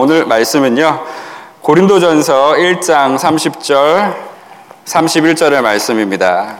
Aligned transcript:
오늘 0.00 0.24
말씀은요. 0.26 1.04
고린도전서 1.60 2.52
1장 2.52 3.18
30절 3.18 4.14
31절의 4.84 5.60
말씀입니다. 5.60 6.58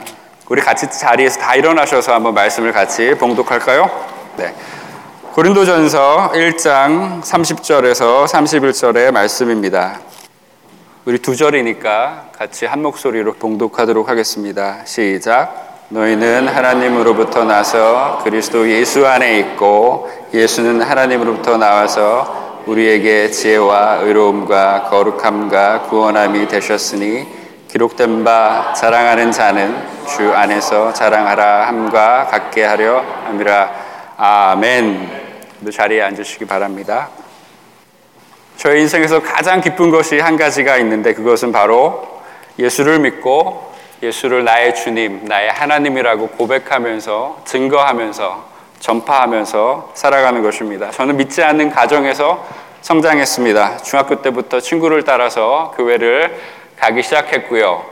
우리 0.49 0.61
같이 0.61 0.89
자리에서 0.89 1.39
다 1.39 1.55
일어나셔서 1.55 2.13
한번 2.13 2.33
말씀을 2.33 2.73
같이 2.73 3.15
봉독할까요? 3.17 3.89
네. 4.35 4.53
고린도전서 5.31 6.33
1장 6.33 7.21
30절에서 7.21 8.25
31절의 8.25 9.11
말씀입니다. 9.11 10.01
우리 11.05 11.17
두 11.19 11.33
절이니까 11.37 12.31
같이 12.37 12.65
한 12.65 12.81
목소리로 12.81 13.35
봉독하도록 13.35 14.09
하겠습니다. 14.09 14.79
시작. 14.83 15.85
너희는 15.87 16.49
하나님으로부터 16.49 17.45
나서 17.45 18.19
그리스도 18.21 18.69
예수 18.69 19.07
안에 19.07 19.39
있고 19.39 20.11
예수는 20.33 20.81
하나님으로부터 20.81 21.55
나와서 21.55 22.48
우리에게 22.65 23.31
지혜와 23.31 23.99
의로움과 24.03 24.83
거룩함과 24.89 25.83
구원함이 25.83 26.47
되셨으니 26.47 27.27
기록된 27.69 28.23
바 28.23 28.73
자랑하는 28.73 29.31
자는 29.31 29.75
주 30.07 30.33
안에서 30.33 30.91
자랑하라 30.93 31.67
함과 31.67 32.27
같게 32.27 32.63
하려 32.63 33.03
함이라 33.25 33.71
아멘. 34.17 35.29
자리에 35.71 36.01
앉으시기 36.01 36.45
바랍니다. 36.45 37.09
저의 38.57 38.81
인생에서 38.81 39.21
가장 39.21 39.61
기쁜 39.61 39.91
것이 39.91 40.19
한 40.19 40.35
가지가 40.35 40.77
있는데 40.77 41.13
그것은 41.13 41.51
바로 41.51 42.21
예수를 42.57 42.99
믿고 42.99 43.71
예수를 44.01 44.43
나의 44.43 44.75
주님, 44.75 45.25
나의 45.25 45.51
하나님이라고 45.51 46.29
고백하면서 46.29 47.43
증거하면서 47.45 48.48
전파하면서 48.79 49.91
살아가는 49.93 50.41
것입니다. 50.41 50.91
저는 50.91 51.17
믿지 51.17 51.43
않는 51.43 51.69
가정에서 51.69 52.45
성장했습니다. 52.81 53.77
중학교 53.77 54.21
때부터 54.21 54.59
친구를 54.59 55.03
따라서 55.03 55.73
교회를 55.75 56.37
가기 56.77 57.03
시작했고요. 57.03 57.83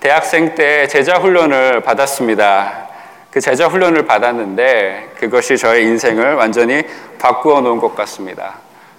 대학생 0.00 0.54
때 0.54 0.86
제자 0.86 1.16
훈련을 1.16 1.80
받았습니다. 1.80 2.86
그 3.30 3.40
제자 3.40 3.66
훈련을 3.66 4.06
받았는데 4.06 5.10
그것이 5.18 5.58
저의 5.58 5.84
인생을 5.84 6.34
완전히 6.34 6.84
바꾸어 7.18 7.60
놓은 7.60 7.80
것 7.80 7.94
같습니다. 7.96 8.54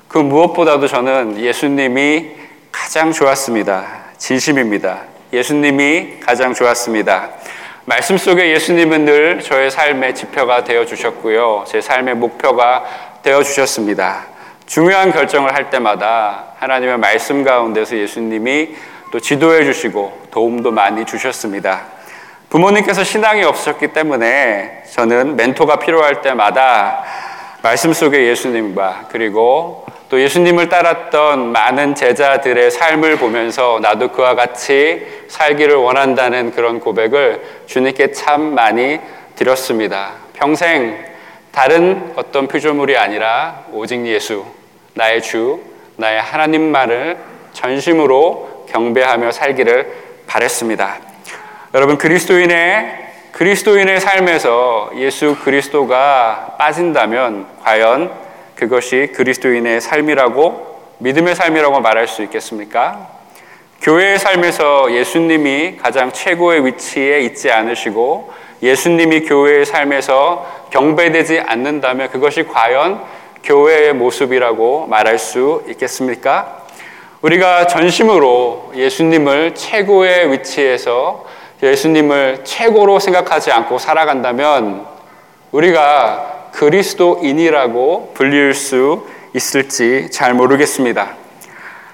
그 0.07 0.17
무엇보다도 0.17 0.87
저는 0.87 1.39
예수님이 1.39 2.31
가장 2.71 3.11
좋았습니다. 3.11 3.85
진심입니다. 4.17 4.99
예수님이 5.33 6.19
가장 6.25 6.53
좋았습니다. 6.53 7.29
말씀 7.89 8.17
속에 8.17 8.51
예수님은 8.51 9.05
늘 9.05 9.39
저의 9.39 9.71
삶의 9.71 10.13
지표가 10.13 10.65
되어 10.65 10.85
주셨고요. 10.85 11.63
제 11.65 11.79
삶의 11.79 12.15
목표가 12.15 12.83
되어 13.23 13.41
주셨습니다. 13.41 14.25
중요한 14.65 15.13
결정을 15.13 15.55
할 15.55 15.69
때마다 15.69 16.47
하나님의 16.57 16.97
말씀 16.97 17.45
가운데서 17.45 17.95
예수님이 17.95 18.75
또 19.13 19.21
지도해 19.21 19.63
주시고 19.63 20.27
도움도 20.31 20.71
많이 20.71 21.05
주셨습니다. 21.05 21.83
부모님께서 22.49 23.05
신앙이 23.05 23.45
없으셨기 23.45 23.93
때문에 23.93 24.83
저는 24.91 25.37
멘토가 25.37 25.79
필요할 25.79 26.21
때마다 26.21 27.05
말씀 27.63 27.91
속의 27.91 28.27
예수님과 28.27 29.07
그리고 29.11 29.85
또 30.09 30.21
예수님을 30.21 30.69
따랐던 30.69 31.51
많은 31.51 31.95
제자들의 31.95 32.71
삶을 32.71 33.17
보면서 33.17 33.79
나도 33.81 34.11
그와 34.11 34.35
같이 34.35 35.05
살기를 35.27 35.75
원한다는 35.75 36.51
그런 36.51 36.79
고백을 36.79 37.41
주님께 37.65 38.11
참 38.11 38.53
많이 38.53 38.99
드렸습니다. 39.35 40.13
평생 40.33 41.03
다른 41.51 42.13
어떤 42.15 42.47
피조물이 42.47 42.95
아니라 42.95 43.65
오직 43.71 44.05
예수, 44.05 44.45
나의 44.93 45.21
주, 45.21 45.59
나의 45.95 46.21
하나님만을 46.21 47.17
전심으로 47.53 48.67
경배하며 48.69 49.31
살기를 49.31 49.91
바랬습니다. 50.27 50.99
여러분 51.73 51.97
그리스도인의 51.97 53.06
그리스도인의 53.37 54.01
삶에서 54.01 54.89
예수 54.95 55.35
그리스도가 55.43 56.55
빠진다면 56.57 57.45
과연 57.61 58.11
그것이 58.55 59.11
그리스도인의 59.15 59.79
삶이라고 59.79 60.95
믿음의 60.97 61.35
삶이라고 61.35 61.79
말할 61.81 62.07
수 62.07 62.23
있겠습니까? 62.23 63.07
교회의 63.83 64.17
삶에서 64.17 64.91
예수님이 64.91 65.77
가장 65.77 66.11
최고의 66.11 66.65
위치에 66.65 67.19
있지 67.19 67.51
않으시고 67.51 68.33
예수님이 68.63 69.25
교회의 69.25 69.67
삶에서 69.67 70.67
경배되지 70.71 71.41
않는다면 71.41 72.09
그것이 72.09 72.41
과연 72.41 73.03
교회의 73.43 73.93
모습이라고 73.93 74.87
말할 74.87 75.19
수 75.19 75.63
있겠습니까? 75.67 76.63
우리가 77.21 77.67
전심으로 77.67 78.71
예수님을 78.75 79.53
최고의 79.53 80.31
위치에서 80.31 81.36
예수님을 81.61 82.41
최고로 82.43 82.99
생각하지 82.99 83.51
않고 83.51 83.79
살아간다면 83.79 84.85
우리가 85.51 86.49
그리스도인이라고 86.53 88.11
불릴 88.13 88.53
수 88.53 89.07
있을지 89.33 90.09
잘 90.11 90.33
모르겠습니다. 90.33 91.09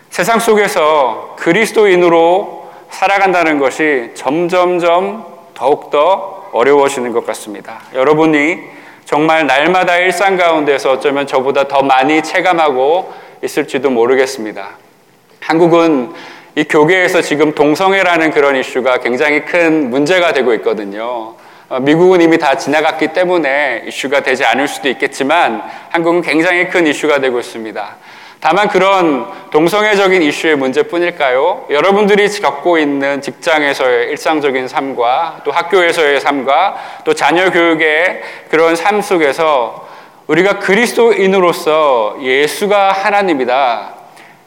세상 0.09 0.39
속에서 0.39 1.35
그리스도인으로 1.39 2.69
살아간다는 2.89 3.59
것이 3.59 4.11
점점점 4.13 5.25
더욱더 5.53 6.49
어려워지는 6.51 7.11
것 7.11 7.25
같습니다. 7.25 7.81
여러분이 7.93 8.59
정말 9.05 9.47
날마다 9.47 9.97
일상 9.97 10.37
가운데서 10.37 10.93
어쩌면 10.93 11.25
저보다 11.27 11.67
더 11.67 11.81
많이 11.81 12.21
체감하고 12.21 13.11
있을지도 13.43 13.89
모르겠습니다. 13.89 14.69
한국은 15.39 16.13
이 16.55 16.63
교계에서 16.65 17.21
지금 17.21 17.55
동성애라는 17.55 18.29
그런 18.29 18.55
이슈가 18.55 18.99
굉장히 18.99 19.43
큰 19.43 19.89
문제가 19.89 20.33
되고 20.33 20.53
있거든요. 20.55 21.33
어, 21.69 21.79
미국은 21.79 22.21
이미 22.21 22.37
다 22.37 22.55
지나갔기 22.55 23.07
때문에 23.13 23.85
이슈가 23.87 24.21
되지 24.21 24.45
않을 24.45 24.67
수도 24.67 24.87
있겠지만 24.89 25.63
한국은 25.89 26.21
굉장히 26.21 26.69
큰 26.69 26.85
이슈가 26.85 27.19
되고 27.19 27.39
있습니다. 27.39 27.95
다만 28.39 28.67
그런 28.67 29.25
동성애적인 29.49 30.21
이슈의 30.21 30.57
문제뿐일까요? 30.57 31.65
여러분들이 31.71 32.27
겪고 32.27 32.77
있는 32.77 33.21
직장에서의 33.21 34.09
일상적인 34.09 34.67
삶과 34.67 35.41
또 35.45 35.51
학교에서의 35.51 36.19
삶과 36.19 36.75
또 37.05 37.15
자녀 37.15 37.49
교육의 37.49 38.21
그런 38.51 38.75
삶 38.75 39.01
속에서 39.01 39.87
우리가 40.27 40.59
그리스도인으로서 40.59 42.17
예수가 42.21 42.91
하나님이다. 42.91 44.02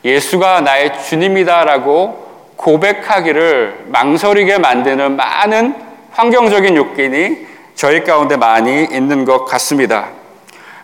예수가 0.07 0.61
나의 0.61 0.93
주님이다라고 1.03 2.27
고백하기를 2.55 3.87
망설이게 3.87 4.59
만드는 4.59 5.17
많은 5.17 5.75
환경적인 6.13 6.77
욕인이 6.77 7.47
저희 7.75 8.05
가운데 8.05 8.37
많이 8.37 8.85
있는 8.85 9.25
것 9.25 9.45
같습니다. 9.45 10.11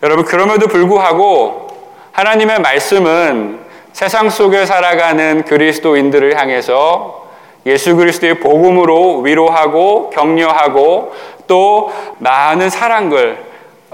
여러분, 0.02 0.24
그럼에도 0.24 0.66
불구하고 0.66 1.68
하나님의 2.10 2.60
말씀은 2.60 3.60
세상 3.92 4.28
속에 4.28 4.66
살아가는 4.66 5.44
그리스도인들을 5.44 6.38
향해서 6.38 7.30
예수 7.64 7.94
그리스도의 7.94 8.40
복음으로 8.40 9.20
위로하고 9.20 10.10
격려하고 10.10 11.14
또 11.46 11.92
많은 12.18 12.70
사랑을 12.70 13.38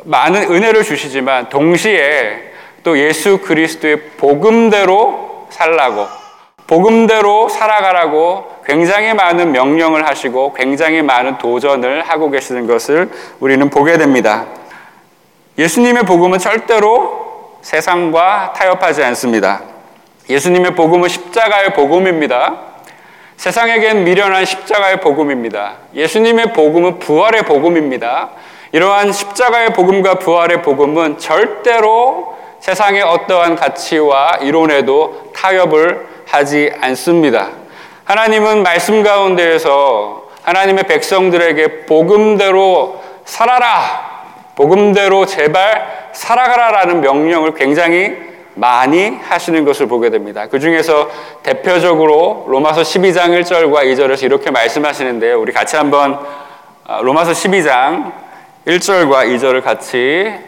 많은 0.05 0.51
은혜를 0.51 0.85
주시지만 0.85 1.51
동시에 1.51 2.49
또 2.89 2.99
예수 2.99 3.43
그리스도의 3.43 4.01
복음대로 4.17 5.47
살라고 5.51 6.07
복음대로 6.67 7.51
살아가라고 7.51 8.63
굉장히 8.65 9.13
많은 9.13 9.53
명령을 9.53 10.09
하시고 10.09 10.55
굉장히 10.55 11.03
많은 11.03 11.37
도전을 11.37 12.09
하고 12.09 12.31
계시는 12.31 12.67
것을 12.67 13.11
우리는 13.41 13.69
보게 13.69 13.99
됩니다. 13.99 14.47
예수님의 15.59 16.05
복음은 16.05 16.39
절대로 16.39 17.59
세상과 17.61 18.55
타협하지 18.57 19.05
않습니다. 19.05 19.61
예수님의 20.31 20.75
복음은 20.75 21.11
십자가의 21.11 21.75
복음입니다. 21.75 22.57
세상에겐 23.37 24.05
미련한 24.05 24.47
십자가의 24.47 25.01
복음입니다. 25.03 25.75
예수님의 25.95 26.55
복음은 26.55 27.01
부활의 27.01 27.43
복음입니다. 27.43 28.31
이러한 28.73 29.13
십자가의 29.13 29.75
복음과 29.75 30.15
부활의 30.19 30.63
복음은 30.63 31.19
절대로 31.19 32.37
세상의 32.61 33.03
어떠한 33.03 33.57
가치와 33.57 34.39
이론에도 34.43 35.33
타협을 35.35 36.07
하지 36.27 36.73
않습니다. 36.81 37.49
하나님은 38.05 38.63
말씀 38.63 39.03
가운데에서 39.03 40.29
하나님의 40.43 40.85
백성들에게 40.85 41.87
복음대로 41.87 43.03
살아라! 43.25 44.09
복음대로 44.57 45.25
제발 45.27 46.11
살아가라라는 46.13 47.01
명령을 47.01 47.55
굉장히 47.55 48.17
많이 48.55 49.11
하시는 49.23 49.65
것을 49.65 49.87
보게 49.87 50.11
됩니다. 50.11 50.49
그 50.51 50.59
중에서 50.59 51.09
대표적으로 51.45 52.45
로마서 52.49 52.83
12장 52.83 53.41
1절과 53.41 53.85
2절에서 53.85 54.25
이렇게 54.25 54.51
말씀하시는데요. 54.51 55.41
우리 55.41 55.53
같이 55.53 55.77
한번 55.77 56.19
아, 56.85 57.01
로마서 57.03 57.33
12장 57.33 58.13
1절과 58.67 59.27
2절을 59.27 59.63
같이 59.63 60.48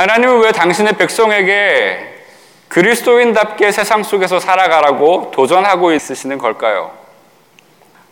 하나님은 0.00 0.40
왜 0.40 0.50
당신의 0.52 0.94
백성에게 0.94 1.98
그리스도인답게 2.68 3.70
세상 3.70 4.02
속에서 4.02 4.40
살아가라고 4.40 5.30
도전하고 5.30 5.92
있으시는 5.92 6.38
걸까요? 6.38 6.92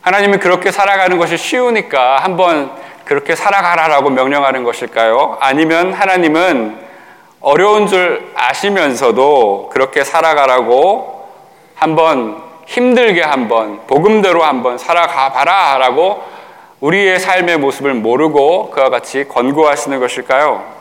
하나님이 0.02 0.37
그렇게 0.37 0.70
살아가는 0.70 1.17
것이 1.17 1.38
쉬우니까 1.38 2.19
한번 2.19 2.73
그렇게 3.06 3.35
살아가라라고 3.35 4.11
명령하는 4.11 4.64
것일까요? 4.64 5.38
아니면 5.40 5.94
하나님은 5.94 6.79
어려운 7.40 7.87
줄 7.87 8.32
아시면서도 8.35 9.70
그렇게 9.73 10.05
살아가라고 10.05 11.26
한번 11.75 12.43
힘들게 12.67 13.23
한번 13.23 13.87
복음대로 13.87 14.44
한번 14.44 14.76
살아가 14.76 15.32
봐라라고 15.32 16.23
우리의 16.81 17.19
삶의 17.19 17.56
모습을 17.56 17.94
모르고 17.94 18.73
그와 18.73 18.90
같이 18.90 19.26
권고하시는 19.26 19.99
것일까요? 20.00 20.77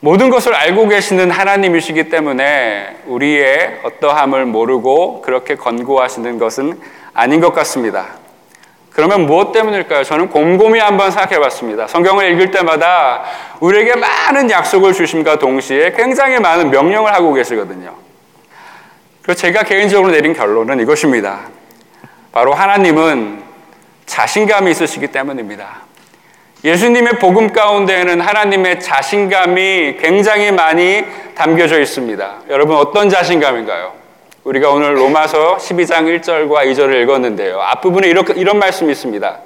모든 0.00 0.30
것을 0.30 0.54
알고 0.54 0.88
계시는 0.88 1.30
하나님이시기 1.30 2.08
때문에 2.08 2.96
우리의 3.06 3.80
어떠함을 3.84 4.46
모르고 4.46 5.20
그렇게 5.20 5.56
권고하시는 5.56 6.38
것은 6.38 6.80
아닌 7.12 7.40
것 7.40 7.52
같습니다. 7.52 8.20
그러면 8.92 9.26
무엇 9.26 9.52
때문일까요? 9.52 10.02
저는 10.04 10.30
곰곰이 10.30 10.78
한번 10.78 11.10
생각해 11.10 11.38
봤습니다. 11.38 11.86
성경을 11.86 12.32
읽을 12.32 12.50
때마다 12.50 13.24
우리에게 13.60 13.94
많은 13.94 14.50
약속을 14.50 14.94
주심과 14.94 15.38
동시에 15.38 15.92
굉장히 15.92 16.40
많은 16.40 16.70
명령을 16.70 17.12
하고 17.14 17.32
계시거든요. 17.34 17.94
그래서 19.22 19.40
제가 19.40 19.62
개인적으로 19.62 20.10
내린 20.10 20.32
결론은 20.32 20.80
이것입니다. 20.80 21.40
바로 22.32 22.52
하나님은 22.54 23.42
자신감이 24.06 24.70
있으시기 24.70 25.08
때문입니다. 25.08 25.89
예수님의 26.62 27.18
복음 27.18 27.52
가운데에는 27.52 28.20
하나님의 28.20 28.80
자신감이 28.80 29.96
굉장히 29.98 30.52
많이 30.52 31.04
담겨져 31.34 31.80
있습니다. 31.80 32.34
여러분 32.50 32.76
어떤 32.76 33.08
자신감인가요? 33.08 33.94
우리가 34.44 34.70
오늘 34.70 34.96
로마서 34.96 35.56
12장 35.56 36.20
1절과 36.20 36.66
2절을 36.66 37.02
읽었는데요. 37.02 37.60
앞부분에 37.60 38.08
이렇게, 38.08 38.34
이런 38.34 38.58
말씀이 38.58 38.92
있습니다. 38.92 39.38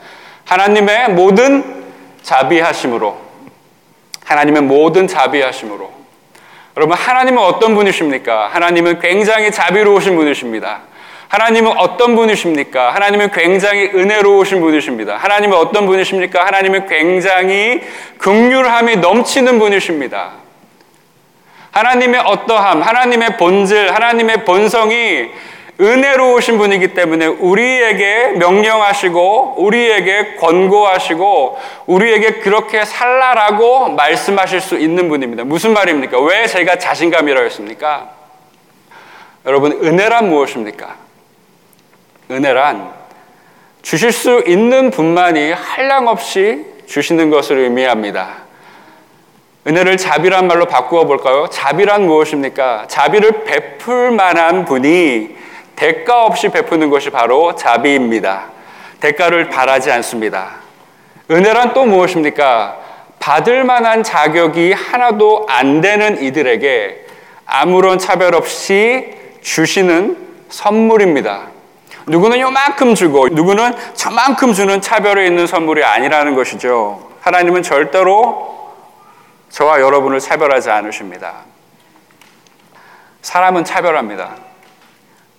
하나님의 0.44 1.10
모든 1.10 1.84
자비하심으로 2.22 3.16
하나님의 4.24 4.62
모든 4.62 5.06
자비하심으로 5.06 5.92
여러분 6.76 6.96
하나님은 6.96 7.40
어떤 7.40 7.74
분이십니까? 7.76 8.48
하나님은 8.48 8.98
굉장히 8.98 9.52
자비로우신 9.52 10.16
분이십니다. 10.16 10.80
하나님은 11.34 11.76
어떤 11.78 12.14
분이십니까? 12.14 12.94
하나님은 12.94 13.32
굉장히 13.32 13.86
은혜로우신 13.92 14.60
분이십니다. 14.60 15.16
하나님은 15.16 15.56
어떤 15.56 15.84
분이십니까? 15.86 16.46
하나님은 16.46 16.86
굉장히 16.86 17.80
극률함이 18.18 18.96
넘치는 18.98 19.58
분이십니다. 19.58 20.30
하나님의 21.72 22.20
어떠함, 22.20 22.82
하나님의 22.82 23.36
본질, 23.36 23.92
하나님의 23.92 24.44
본성이 24.44 25.28
은혜로우신 25.80 26.56
분이기 26.56 26.94
때문에 26.94 27.26
우리에게 27.26 28.34
명령하시고 28.36 29.54
우리에게 29.58 30.36
권고하시고 30.36 31.58
우리에게 31.86 32.34
그렇게 32.34 32.84
살라라고 32.84 33.88
말씀하실 33.88 34.60
수 34.60 34.78
있는 34.78 35.08
분입니다. 35.08 35.42
무슨 35.42 35.72
말입니까? 35.72 36.20
왜 36.20 36.46
제가 36.46 36.78
자신감이라고 36.78 37.44
했습니까? 37.46 38.10
여러분, 39.46 39.72
은혜란 39.72 40.28
무엇입니까? 40.28 41.03
은혜란 42.30 42.92
주실 43.82 44.12
수 44.12 44.42
있는 44.46 44.90
분만이 44.90 45.52
한량 45.52 46.08
없이 46.08 46.64
주시는 46.86 47.30
것을 47.30 47.58
의미합니다. 47.58 48.44
은혜를 49.66 49.96
자비란 49.96 50.46
말로 50.46 50.66
바꾸어 50.66 51.04
볼까요? 51.04 51.48
자비란 51.50 52.06
무엇입니까? 52.06 52.86
자비를 52.88 53.44
베풀 53.44 54.10
만한 54.10 54.64
분이 54.64 55.36
대가 55.76 56.24
없이 56.24 56.48
베푸는 56.48 56.90
것이 56.90 57.10
바로 57.10 57.54
자비입니다. 57.54 58.46
대가를 59.00 59.48
바라지 59.48 59.90
않습니다. 59.90 60.56
은혜란 61.30 61.72
또 61.72 61.84
무엇입니까? 61.84 62.78
받을 63.18 63.64
만한 63.64 64.02
자격이 64.02 64.72
하나도 64.72 65.46
안 65.48 65.80
되는 65.80 66.22
이들에게 66.22 67.06
아무런 67.46 67.98
차별 67.98 68.34
없이 68.34 69.14
주시는 69.40 70.18
선물입니다. 70.50 71.53
누구는 72.06 72.40
요만큼 72.40 72.94
주고 72.94 73.28
누구는 73.28 73.94
저만큼 73.94 74.52
주는 74.52 74.80
차별에 74.80 75.26
있는 75.26 75.46
선물이 75.46 75.82
아니라는 75.84 76.34
것이죠. 76.34 77.10
하나님은 77.22 77.62
절대로 77.62 78.74
저와 79.48 79.80
여러분을 79.80 80.20
차별하지 80.20 80.70
않으십니다. 80.70 81.44
사람은 83.22 83.64
차별합니다. 83.64 84.36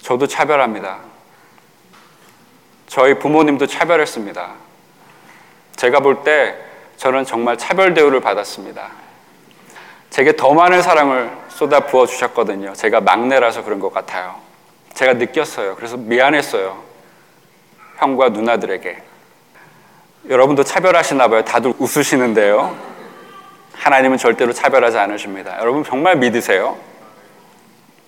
저도 0.02 0.28
차별합니다. 0.28 0.98
저희 2.88 3.18
부모님도 3.20 3.68
차별했습니다. 3.68 4.50
제가 5.76 6.00
볼 6.00 6.24
때 6.24 6.56
저는 6.98 7.26
정말 7.26 7.58
차별 7.58 7.94
대우를 7.94 8.22
받았습니다. 8.22 8.90
제게 10.10 10.36
더 10.36 10.54
많은 10.54 10.82
사랑을 10.82 11.30
쏟아 11.50 11.82
부어 11.82 12.06
주셨거든요. 12.06 12.74
제가 12.74 13.02
막내라서 13.02 13.64
그런 13.64 13.80
것 13.80 13.94
같아요. 13.94 14.45
제가 14.96 15.14
느꼈어요. 15.14 15.76
그래서 15.76 15.98
미안했어요. 15.98 16.82
형과 17.98 18.30
누나들에게. 18.30 18.98
여러분도 20.30 20.64
차별하시나 20.64 21.28
봐요. 21.28 21.44
다들 21.44 21.74
웃으시는데요. 21.78 22.76
하나님은 23.74 24.18
절대로 24.18 24.54
차별하지 24.54 24.98
않으십니다. 24.98 25.58
여러분 25.60 25.84
정말 25.84 26.16
믿으세요? 26.16 26.78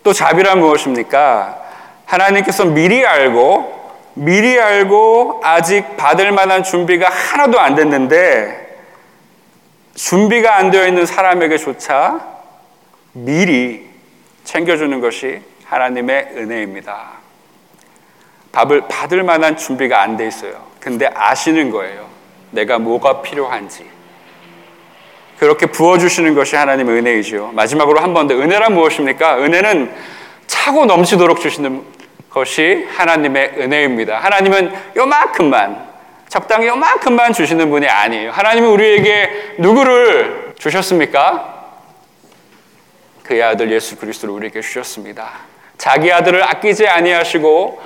또 0.01 0.13
자비란 0.13 0.60
무엇입니까? 0.60 1.62
하나님께서 2.06 2.66
미리 2.66 3.06
알고 3.06 3.77
미리 4.13 4.60
알고 4.60 5.41
아직 5.44 5.98
받을 5.98 6.32
만한 6.32 6.63
준비가 6.63 7.10
하나도 7.10 7.60
안 7.60 7.75
됐는데 7.75 8.65
준비가 9.94 10.56
안 10.58 10.72
되어 10.72 10.88
있는 10.88 11.06
사람에게조차 11.06 12.25
미리 13.13 13.88
챙겨주는 14.46 15.00
것이 15.01 15.41
하나님의 15.69 16.29
은혜입니다. 16.36 17.12
밥을 18.51 18.88
받을 18.88 19.24
만한 19.24 19.57
준비가 19.57 20.01
안 20.01 20.17
돼 20.17 20.27
있어요. 20.27 20.65
근데 20.79 21.07
아시는 21.13 21.69
거예요. 21.71 22.07
내가 22.51 22.79
뭐가 22.79 23.21
필요한지. 23.21 23.86
그렇게 25.38 25.67
부어주시는 25.67 26.33
것이 26.33 26.55
하나님의 26.55 26.97
은혜이죠. 26.97 27.51
마지막으로 27.53 28.00
한 28.00 28.13
번 28.13 28.27
더. 28.27 28.33
은혜란 28.36 28.74
무엇입니까? 28.74 29.38
은혜는 29.39 29.93
차고 30.47 30.86
넘치도록 30.86 31.39
주시는 31.41 31.83
것이 32.29 32.88
하나님의 32.95 33.53
은혜입니다. 33.57 34.17
하나님은 34.17 34.74
요만큼만, 34.95 35.88
적당히 36.29 36.67
요만큼만 36.67 37.33
주시는 37.33 37.69
분이 37.69 37.88
아니에요. 37.88 38.31
하나님은 38.31 38.69
우리에게 38.69 39.55
누구를 39.59 40.55
주셨습니까? 40.57 41.55
그의 43.24 43.43
아들 43.43 43.71
예수 43.71 43.97
그리스도를 43.97 44.33
우리에게 44.33 44.62
주셨습니다. 44.62 45.31
자기 45.77 46.12
아들을 46.12 46.43
아끼지 46.43 46.88
아니하시고 46.88 47.81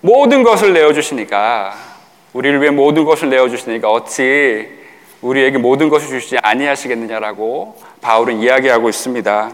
모든 0.00 0.42
것을 0.42 0.72
내어 0.72 0.92
주시니까 0.92 1.74
우리를 2.32 2.60
위해 2.60 2.70
모든 2.70 3.04
것을 3.04 3.30
내어 3.30 3.48
주시니까 3.48 3.90
어찌 3.90 4.68
우리에게 5.22 5.58
모든 5.58 5.88
것을 5.88 6.08
주시지 6.08 6.38
아니하시겠느냐라고 6.42 7.76
바울은 8.02 8.40
이야기하고 8.40 8.88
있습니다. 8.88 9.50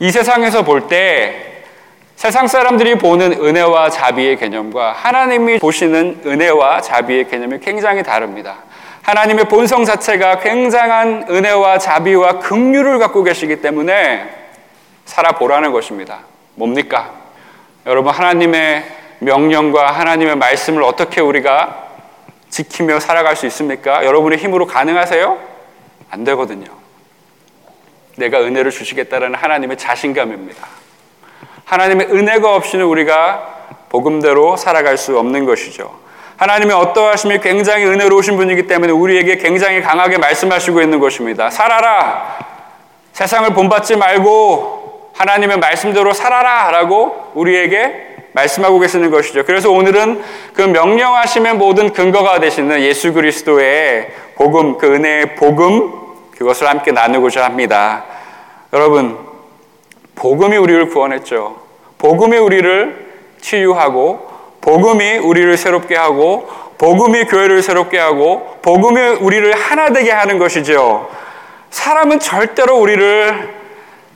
이 0.00 0.10
세상에서 0.10 0.64
볼 0.64 0.88
때 0.88 1.48
세상 2.16 2.46
사람들이 2.46 2.96
보는 2.98 3.32
은혜와 3.32 3.90
자비의 3.90 4.36
개념과 4.36 4.92
하나님이 4.92 5.58
보시는 5.58 6.20
은혜와 6.24 6.80
자비의 6.80 7.28
개념이 7.28 7.58
굉장히 7.58 8.02
다릅니다. 8.02 8.58
하나님의 9.02 9.46
본성 9.46 9.84
자체가 9.84 10.38
굉장한 10.38 11.26
은혜와 11.28 11.78
자비와 11.78 12.38
긍휼을 12.38 13.00
갖고 13.00 13.24
계시기 13.24 13.60
때문에 13.60 14.28
살아보라는 15.04 15.72
것입니다. 15.72 16.20
뭡니까? 16.54 17.12
여러분, 17.86 18.12
하나님의 18.12 18.84
명령과 19.20 19.90
하나님의 19.92 20.36
말씀을 20.36 20.82
어떻게 20.82 21.20
우리가 21.20 21.90
지키며 22.50 23.00
살아갈 23.00 23.36
수 23.36 23.46
있습니까? 23.46 24.04
여러분의 24.04 24.38
힘으로 24.38 24.66
가능하세요? 24.66 25.38
안 26.10 26.24
되거든요. 26.24 26.66
내가 28.16 28.40
은혜를 28.42 28.70
주시겠다라는 28.70 29.34
하나님의 29.34 29.78
자신감입니다. 29.78 30.66
하나님의 31.64 32.08
은혜가 32.08 32.54
없이는 32.54 32.84
우리가 32.84 33.48
복음대로 33.88 34.56
살아갈 34.56 34.98
수 34.98 35.18
없는 35.18 35.46
것이죠. 35.46 36.02
하나님의 36.36 36.74
어떠하심이 36.76 37.38
굉장히 37.38 37.86
은혜로우신 37.86 38.36
분이기 38.36 38.66
때문에 38.66 38.92
우리에게 38.92 39.36
굉장히 39.36 39.80
강하게 39.80 40.18
말씀하시고 40.18 40.82
있는 40.82 40.98
것입니다. 40.98 41.50
살아라! 41.50 42.38
세상을 43.12 43.54
본받지 43.54 43.96
말고 43.96 44.81
하나님의 45.14 45.58
말씀대로 45.58 46.12
살아라! 46.12 46.70
라고 46.70 47.30
우리에게 47.34 48.12
말씀하고 48.32 48.78
계시는 48.78 49.10
것이죠. 49.10 49.44
그래서 49.44 49.70
오늘은 49.70 50.22
그 50.54 50.62
명령하심의 50.62 51.54
모든 51.54 51.92
근거가 51.92 52.40
되시는 52.40 52.80
예수 52.80 53.12
그리스도의 53.12 54.10
복음, 54.36 54.78
그 54.78 54.86
은혜의 54.86 55.34
복음, 55.36 55.92
그것을 56.36 56.68
함께 56.68 56.92
나누고자 56.92 57.44
합니다. 57.44 58.04
여러분, 58.72 59.18
복음이 60.14 60.56
우리를 60.56 60.88
구원했죠. 60.88 61.60
복음이 61.98 62.38
우리를 62.38 63.12
치유하고, 63.40 64.30
복음이 64.60 65.18
우리를 65.18 65.56
새롭게 65.56 65.94
하고, 65.94 66.48
복음이 66.78 67.24
교회를 67.24 67.62
새롭게 67.62 67.98
하고, 67.98 68.58
복음이 68.62 69.00
우리를 69.20 69.52
하나 69.52 69.90
되게 69.90 70.10
하는 70.10 70.38
것이죠. 70.38 71.08
사람은 71.70 72.18
절대로 72.18 72.78
우리를 72.78 73.61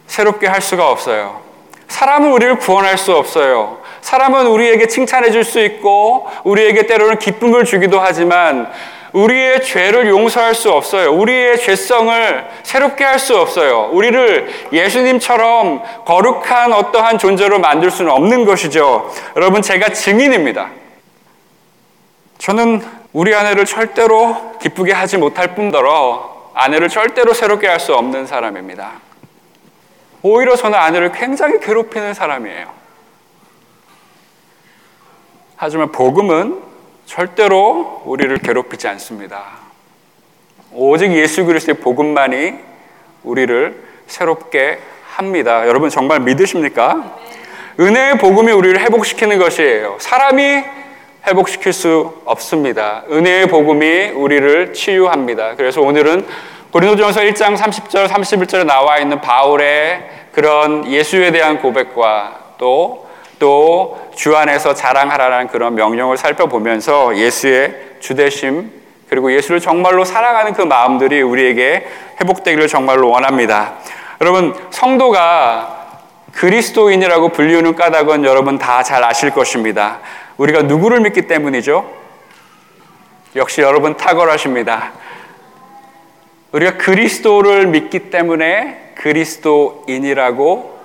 새롭게 0.06 0.46
할 0.46 0.60
수가 0.60 0.90
없어요. 0.90 1.40
사람은 1.88 2.32
우리를 2.32 2.58
구원할 2.58 2.98
수 2.98 3.14
없어요. 3.14 3.78
사람은 4.00 4.46
우리에게 4.46 4.86
칭찬해 4.88 5.30
줄 5.30 5.44
수 5.44 5.60
있고, 5.60 6.28
우리에게 6.44 6.86
때로는 6.86 7.18
기쁨을 7.18 7.64
주기도 7.64 8.00
하지만, 8.00 8.70
우리의 9.12 9.62
죄를 9.62 10.08
용서할 10.08 10.54
수 10.54 10.70
없어요. 10.72 11.12
우리의 11.12 11.58
죄성을 11.58 12.46
새롭게 12.64 13.04
할 13.04 13.18
수 13.18 13.36
없어요. 13.38 13.88
우리를 13.92 14.68
예수님처럼 14.72 15.82
거룩한 16.04 16.72
어떠한 16.72 17.18
존재로 17.18 17.58
만들 17.58 17.90
수는 17.90 18.10
없는 18.10 18.44
것이죠. 18.44 19.10
여러분, 19.36 19.62
제가 19.62 19.88
증인입니다. 19.90 20.68
저는 22.38 22.84
우리 23.12 23.34
아내를 23.34 23.64
절대로 23.64 24.36
기쁘게 24.60 24.92
하지 24.92 25.16
못할 25.16 25.54
뿐더러 25.54 26.50
아내를 26.54 26.88
절대로 26.88 27.32
새롭게 27.32 27.66
할 27.68 27.80
수 27.80 27.94
없는 27.94 28.26
사람입니다. 28.26 28.92
오히려 30.22 30.56
저는 30.56 30.78
아내를 30.78 31.12
굉장히 31.12 31.60
괴롭히는 31.60 32.14
사람이에요. 32.14 32.72
하지만 35.56 35.92
복음은 35.92 36.60
절대로 37.06 38.02
우리를 38.04 38.36
괴롭히지 38.38 38.88
않습니다. 38.88 39.44
오직 40.72 41.12
예수 41.12 41.44
그리스도의 41.44 41.78
복음만이 41.78 42.54
우리를 43.22 43.82
새롭게 44.06 44.78
합니다. 45.08 45.66
여러분 45.66 45.88
정말 45.88 46.20
믿으십니까? 46.20 47.18
은혜의 47.78 48.18
복음이 48.18 48.52
우리를 48.52 48.80
회복시키는 48.80 49.38
것이에요. 49.38 49.96
사람이 50.00 50.64
회복시킬 51.26 51.72
수 51.72 52.20
없습니다. 52.24 53.04
은혜의 53.10 53.48
복음이 53.48 54.08
우리를 54.10 54.72
치유합니다. 54.72 55.56
그래서 55.56 55.80
오늘은 55.80 56.26
고린도전서 56.76 57.22
1장 57.22 57.56
30절 57.56 58.06
31절에 58.06 58.66
나와 58.66 58.98
있는 58.98 59.18
바울의 59.22 60.10
그런 60.32 60.86
예수에 60.86 61.32
대한 61.32 61.58
고백과 61.58 62.40
또 62.58 63.06
또 63.38 64.10
주 64.14 64.36
안에서 64.36 64.74
자랑하라는 64.74 65.48
그런 65.48 65.74
명령을 65.74 66.18
살펴보면서 66.18 67.16
예수의 67.16 67.96
주대심 68.00 68.70
그리고 69.08 69.32
예수를 69.32 69.60
정말로 69.60 70.04
사랑하는 70.04 70.52
그 70.52 70.62
마음들이 70.62 71.22
우리에게 71.22 71.86
회복되기를 72.20 72.66
정말로 72.68 73.10
원합니다. 73.10 73.74
여러분 74.20 74.54
성도가 74.70 76.00
그리스도인이라고 76.32 77.30
불리우는 77.30 77.74
까닭은 77.74 78.24
여러분 78.24 78.58
다 78.58 78.82
잘 78.82 79.02
아실 79.02 79.30
것입니다. 79.30 80.00
우리가 80.36 80.62
누구를 80.62 81.00
믿기 81.00 81.22
때문이죠? 81.22 81.90
역시 83.36 83.62
여러분 83.62 83.96
탁월하십니다. 83.96 85.05
우리가 86.56 86.78
그리스도를 86.78 87.66
믿기 87.66 88.08
때문에 88.08 88.92
그리스도인이라고 88.94 90.78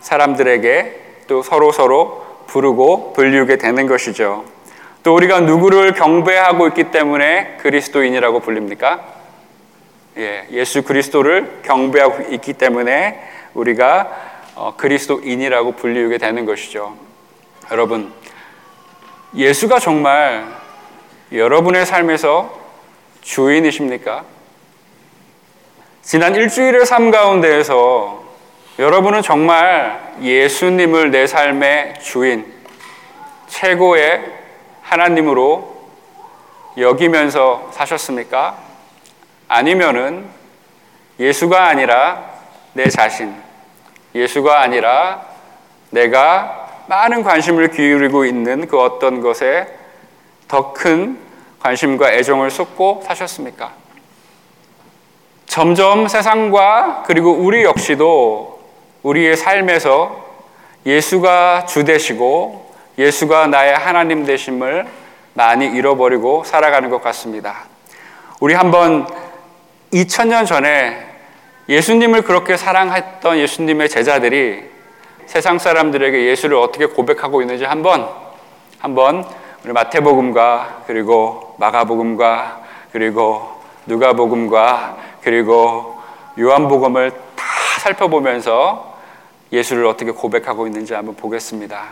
사람들에게 0.00 1.00
또 1.26 1.42
서로 1.42 1.72
서로 1.72 2.26
부르고 2.46 3.14
불리우게 3.14 3.56
되는 3.56 3.86
것이죠. 3.86 4.44
또 5.02 5.14
우리가 5.14 5.40
누구를 5.40 5.94
경배하고 5.94 6.68
있기 6.68 6.90
때문에 6.90 7.56
그리스도인이라고 7.62 8.40
불립니까? 8.40 9.04
예, 10.18 10.48
예수 10.50 10.82
그리스도를 10.82 11.62
경배하고 11.62 12.34
있기 12.34 12.52
때문에 12.52 13.18
우리가 13.54 14.10
어, 14.54 14.74
그리스도인이라고 14.76 15.72
불리우게 15.72 16.18
되는 16.18 16.44
것이죠. 16.44 16.94
여러분, 17.70 18.12
예수가 19.34 19.78
정말 19.78 20.44
여러분의 21.32 21.86
삶에서 21.86 22.54
주인이십니까? 23.22 24.35
지난 26.06 26.36
일주일의 26.36 26.86
삶 26.86 27.10
가운데에서 27.10 28.22
여러분은 28.78 29.22
정말 29.22 30.14
예수님을 30.20 31.10
내 31.10 31.26
삶의 31.26 31.94
주인, 32.00 32.46
최고의 33.48 34.24
하나님으로 34.82 35.88
여기면서 36.78 37.70
사셨습니까? 37.72 38.56
아니면은 39.48 40.28
예수가 41.18 41.66
아니라 41.66 42.22
내 42.74 42.88
자신, 42.88 43.34
예수가 44.14 44.60
아니라 44.60 45.26
내가 45.90 46.84
많은 46.86 47.24
관심을 47.24 47.72
기울이고 47.72 48.24
있는 48.26 48.68
그 48.68 48.80
어떤 48.80 49.20
것에 49.20 49.66
더 50.46 50.72
큰 50.72 51.18
관심과 51.58 52.12
애정을 52.12 52.52
쏟고 52.52 53.02
사셨습니까? 53.04 53.85
점점 55.46 56.08
세상과 56.08 57.04
그리고 57.06 57.32
우리 57.32 57.64
역시도 57.64 58.60
우리의 59.02 59.36
삶에서 59.36 60.24
예수가 60.84 61.66
주 61.66 61.84
되시고 61.84 62.72
예수가 62.98 63.48
나의 63.48 63.74
하나님 63.74 64.24
되심을 64.24 64.86
많이 65.34 65.66
잃어버리고 65.66 66.44
살아가는 66.44 66.88
것 66.90 67.02
같습니다. 67.02 67.64
우리 68.40 68.54
한번 68.54 69.06
2000년 69.92 70.46
전에 70.46 71.06
예수님을 71.68 72.22
그렇게 72.22 72.56
사랑했던 72.56 73.38
예수님의 73.38 73.88
제자들이 73.88 74.64
세상 75.26 75.58
사람들에게 75.58 76.26
예수를 76.26 76.56
어떻게 76.56 76.86
고백하고 76.86 77.42
있는지 77.42 77.64
한번 77.64 78.08
한번 78.78 79.24
우리 79.64 79.72
마태복음과 79.72 80.84
그리고 80.86 81.56
마가복음과 81.58 82.62
그리고 82.92 83.60
누가복음과 83.86 84.96
그리고 85.26 86.00
요한복음을 86.38 87.10
다 87.34 87.44
살펴보면서 87.80 88.96
예수를 89.50 89.84
어떻게 89.86 90.12
고백하고 90.12 90.68
있는지 90.68 90.94
한번 90.94 91.16
보겠습니다. 91.16 91.82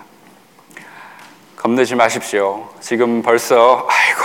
겁내지 1.57 1.97
마십시오. 1.97 2.69
지금 2.79 3.23
벌써 3.23 3.88
아이고 3.91 4.21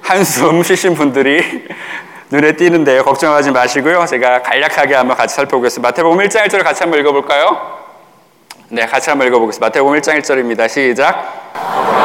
한숨 0.00 0.62
쉬신 0.62 0.94
분들이 0.94 1.68
눈에 2.32 2.56
띄는데요. 2.56 3.04
걱정하지 3.04 3.50
마시고요. 3.50 4.06
제가 4.06 4.40
간략하게 4.40 4.94
한번 4.94 5.18
같이 5.18 5.34
살펴보겠습니다. 5.34 5.86
마태복음 5.86 6.16
1장 6.16 6.46
1절 6.46 6.64
같이 6.64 6.82
한번 6.82 6.98
읽어볼까요? 7.00 7.78
네, 8.70 8.86
같이 8.86 9.10
한번 9.10 9.28
읽어보겠습니다. 9.28 9.66
마태복음 9.66 10.00
1장 10.00 10.18
1절입니다. 10.22 10.66
시작. 10.66 11.99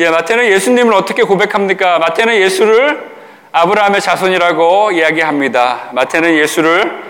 예, 0.00 0.08
마태는 0.08 0.46
예수님을 0.46 0.94
어떻게 0.94 1.22
고백합니까? 1.22 1.98
마태는 1.98 2.36
예수를 2.36 3.10
아브라함의 3.52 4.00
자손이라고 4.00 4.92
이야기합니다. 4.92 5.90
마태는 5.92 6.38
예수를 6.38 7.02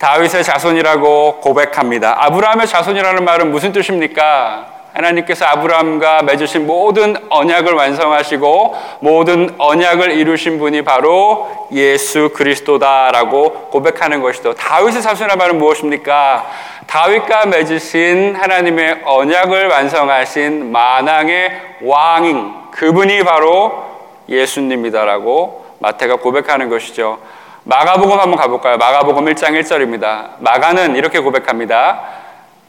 다윗의 0.00 0.42
자손이라고 0.42 1.38
고백합니다. 1.40 2.16
아브라함의 2.18 2.66
자손이라는 2.66 3.24
말은 3.24 3.52
무슨 3.52 3.70
뜻입니까? 3.70 4.75
하나님께서 4.96 5.44
아브라함과 5.44 6.22
맺으신 6.22 6.66
모든 6.66 7.16
언약을 7.28 7.74
완성하시고 7.74 8.76
모든 9.00 9.54
언약을 9.58 10.12
이루신 10.12 10.58
분이 10.58 10.82
바로 10.82 11.68
예수 11.72 12.30
그리스도다라고 12.34 13.68
고백하는 13.70 14.22
것이죠. 14.22 14.54
다윗의 14.54 15.02
자손이라는 15.02 15.36
말은 15.36 15.58
무엇입니까? 15.58 16.46
다윗과 16.86 17.46
맺으신 17.46 18.36
하나님의 18.36 19.02
언약을 19.04 19.68
완성하신 19.68 20.72
만왕의 20.72 21.60
왕인 21.82 22.70
그분이 22.70 23.22
바로 23.24 23.84
예수님이다라고 24.28 25.66
마태가 25.78 26.16
고백하는 26.16 26.70
것이죠. 26.70 27.18
마가복음 27.64 28.18
한번 28.18 28.36
가볼까요? 28.36 28.78
마가복음 28.78 29.24
1장 29.26 29.60
1절입니다. 29.60 30.36
마가는 30.38 30.96
이렇게 30.96 31.18
고백합니다. 31.18 32.25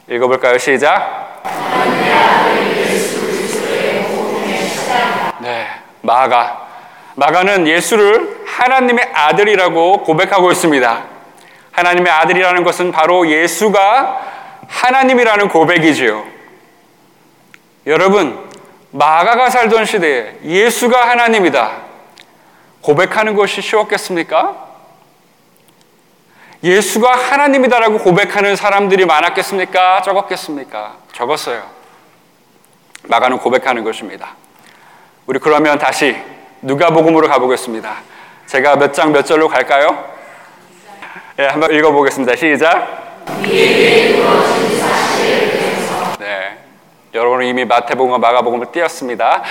읽어볼까요? 0.09 0.57
시작. 0.57 1.43
네, 5.41 5.67
마가. 6.01 6.67
마가는 7.15 7.67
예수를 7.67 8.45
하나님의 8.45 9.11
아들이라고 9.13 10.03
고백하고 10.03 10.51
있습니다. 10.51 11.03
하나님의 11.71 12.11
아들이라는 12.11 12.63
것은 12.63 12.91
바로 12.91 13.29
예수가 13.29 14.21
하나님이라는 14.67 15.49
고백이지요. 15.49 16.25
여러분, 17.85 18.47
마가가 18.91 19.49
살던 19.49 19.85
시대에 19.85 20.35
예수가 20.43 21.09
하나님이다. 21.09 21.71
고백하는 22.81 23.35
것이 23.35 23.61
쉬웠겠습니까? 23.61 24.66
예수가 26.63 27.11
하나님이다라고 27.11 27.99
고백하는 27.99 28.55
사람들이 28.55 29.05
많았겠습니까? 29.05 30.01
적었겠습니까? 30.01 30.95
적었어요. 31.13 31.63
마가는 33.03 33.37
고백하는 33.37 33.83
것입니다. 33.83 34.35
우리 35.27 35.39
그러면 35.39 35.77
다시 35.77 36.15
누가복음으로 36.61 37.27
가보겠습니다. 37.27 37.97
제가 38.47 38.75
몇 38.77 38.93
장 38.93 39.11
몇 39.13 39.25
절로 39.25 39.47
갈까요? 39.47 40.05
예, 41.39 41.43
네, 41.43 41.47
한번 41.49 41.71
읽어보겠습니다. 41.73 42.35
시작. 42.35 43.17
네, 46.19 46.57
여러분은 47.13 47.45
이미 47.45 47.65
마태복음과 47.65 48.17
마가복음을 48.17 48.71
띄었습니다. 48.71 49.43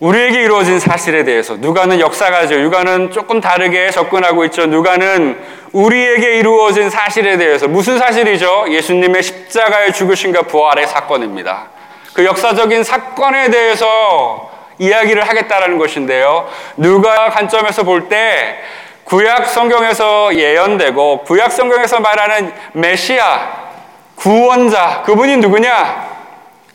우리에게 0.00 0.42
이루어진 0.42 0.78
사실에 0.78 1.24
대해서 1.24 1.56
누가는 1.56 1.98
역사가죠. 1.98 2.56
누가는 2.58 3.10
조금 3.10 3.40
다르게 3.40 3.90
접근하고 3.90 4.44
있죠. 4.46 4.66
누가는 4.66 5.36
우리에게 5.72 6.38
이루어진 6.38 6.88
사실에 6.88 7.36
대해서 7.36 7.66
무슨 7.66 7.98
사실이죠? 7.98 8.66
예수님의 8.70 9.22
십자가의 9.22 9.92
죽으심과 9.92 10.42
부활의 10.42 10.86
사건입니다. 10.86 11.66
그 12.14 12.24
역사적인 12.24 12.84
사건에 12.84 13.50
대해서 13.50 14.50
이야기를 14.78 15.28
하겠다라는 15.28 15.78
것인데요. 15.78 16.48
누가 16.76 17.30
관점에서 17.30 17.82
볼 17.82 18.08
때 18.08 18.58
구약 19.02 19.46
성경에서 19.48 20.34
예언되고 20.34 21.24
구약 21.24 21.50
성경에서 21.50 21.98
말하는 22.00 22.52
메시아 22.74 23.68
구원자 24.14 25.02
그분이 25.06 25.38
누구냐? 25.38 26.08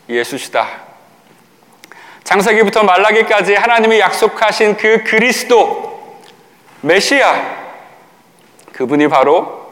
예수시다. 0.08 0.83
장세기부터 2.24 2.82
말라기까지 2.82 3.54
하나님이 3.54 4.00
약속하신 4.00 4.76
그 4.76 5.04
그리스도 5.04 6.18
메시아 6.80 7.64
그분이 8.72 9.08
바로 9.08 9.70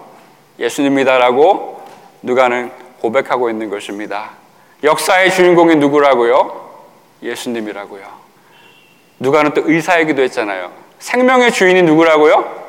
예수님이다라고 0.59 1.83
누가는 2.23 2.71
고백하고 3.01 3.51
있는 3.51 3.69
것입니다. 3.69 4.31
역사의 4.85 5.33
주인공이 5.33 5.77
누구라고요? 5.77 6.71
예수님이라고요. 7.23 8.05
누가는 9.19 9.55
또 9.55 9.63
의사이기도 9.65 10.23
했잖아요. 10.23 10.73
생명의 10.99 11.53
주인이 11.53 11.83
누구라고요? 11.83 12.63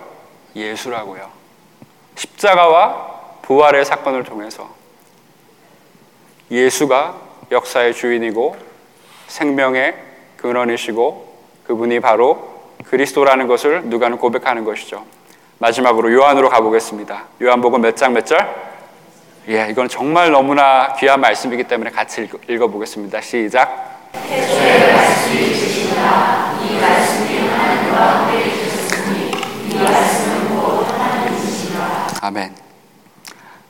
예수라고요. 0.56 1.30
십자가와 2.16 3.12
부활의 3.44 3.86
사건을 3.86 4.24
통해서 4.24 4.70
예수가 6.50 7.16
역사의 7.52 7.94
주인이고 7.94 8.73
생명의 9.34 9.96
근원이시고 10.38 11.34
그분이 11.66 12.00
바로 12.02 12.54
그리스도라는 12.86 13.48
것을 13.48 13.86
누가는 13.86 14.18
고백하는 14.18 14.64
것이죠. 14.64 15.04
마지막으로 15.58 16.14
요한으로 16.14 16.50
가보겠습니다. 16.50 17.24
요한복음 17.42 17.82
몇 17.82 17.96
장 17.96 18.14
몇 18.14 18.28
절? 18.28 18.38
예, 19.50 19.68
이건 19.72 19.90
정말 19.90 20.32
너무나 20.32 20.94
귀한 21.00 21.20
말씀이기 21.20 21.64
때문에 21.64 21.90
같이 21.90 22.30
읽어, 22.48 22.68
보겠습니다 22.68 23.22
시작. 23.22 24.04
아멘. 32.22 32.56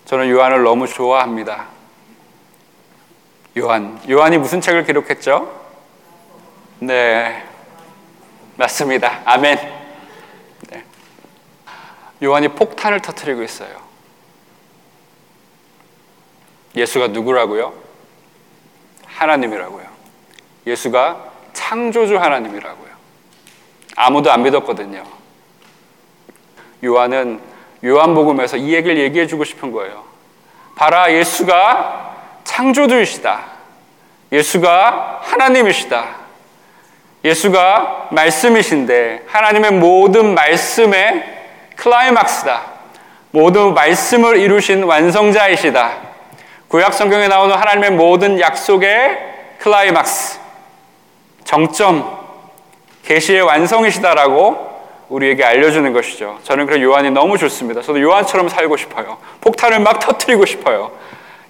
저는 0.06 0.30
요한을 0.30 0.64
너무 0.64 0.88
좋아합니다. 0.88 1.68
요한. 3.58 4.00
요한이 4.10 4.38
무슨 4.40 4.62
책을 4.62 4.84
기록했죠? 4.84 5.63
네. 6.86 7.42
맞습니다. 8.58 9.22
아멘. 9.24 9.58
네. 10.70 10.84
요한이 12.22 12.50
폭탄을 12.50 13.02
터뜨리고 13.02 13.42
있어요. 13.42 13.82
예수가 16.76 17.08
누구라고요? 17.08 17.74
하나님이라고요. 19.06 19.86
예수가 20.68 21.32
창조주 21.54 22.18
하나님이라고요. 22.18 22.94
아무도 23.96 24.32
안 24.32 24.44
믿었거든요. 24.44 25.04
요한은 26.84 27.40
요한복음에서 27.86 28.58
이 28.58 28.74
얘기를 28.74 28.98
얘기해 28.98 29.28
주고 29.28 29.46
싶은 29.46 29.72
거예요. 29.72 30.04
봐라, 30.76 31.14
예수가 31.14 32.42
창조주이시다. 32.44 33.46
예수가 34.34 35.22
하나님이시다. 35.24 36.23
예수가 37.24 38.10
말씀이신데 38.12 39.24
하나님의 39.28 39.72
모든 39.72 40.34
말씀의 40.34 41.24
클라이막스다. 41.76 42.74
모든 43.32 43.74
말씀을 43.74 44.38
이루신 44.38 44.84
완성자이시다. 44.84 45.94
구약 46.68 46.94
성경에 46.94 47.28
나오는 47.28 47.56
하나님의 47.56 47.92
모든 47.92 48.40
약속의 48.40 49.18
클라이막스, 49.60 50.40
정점, 51.44 52.18
계시의 53.06 53.42
완성이시다라고 53.42 54.74
우리에게 55.10 55.44
알려주는 55.44 55.94
것이죠. 55.94 56.40
저는 56.44 56.66
그런 56.66 56.82
요한이 56.82 57.12
너무 57.12 57.38
좋습니다. 57.38 57.82
저도 57.82 58.02
요한처럼 58.02 58.50
살고 58.50 58.78
싶어요. 58.78 59.18
폭탄을 59.42 59.80
막 59.80 60.00
터트리고 60.00 60.46
싶어요. 60.46 60.92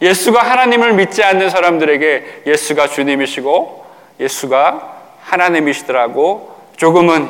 예수가 0.01 0.41
하나님을 0.41 0.93
믿지 0.93 1.23
않는 1.23 1.49
사람들에게 1.49 2.43
예수가 2.45 2.87
주님이시고 2.87 3.85
예수가 4.19 4.93
하나님이시더라고 5.23 6.55
조금은 6.77 7.29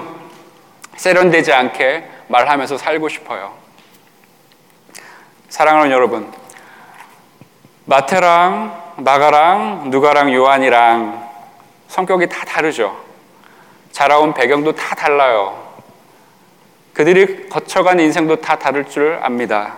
세련되지 0.95 1.53
않게 1.53 2.09
말하면서 2.27 2.77
살고 2.77 3.09
싶어요. 3.09 3.53
사랑하는 5.49 5.91
여러분, 5.91 6.31
마태랑 7.85 8.95
마가랑 8.97 9.89
누가랑 9.89 10.33
요한이랑 10.33 11.29
성격이 11.87 12.27
다 12.27 12.45
다르죠. 12.45 12.97
자라온 13.91 14.33
배경도 14.33 14.73
다 14.73 14.95
달라요. 14.95 15.61
그들이 16.93 17.49
거쳐간 17.49 17.99
인생도 17.99 18.37
다 18.37 18.57
다를 18.57 18.85
줄 18.85 19.19
압니다. 19.21 19.77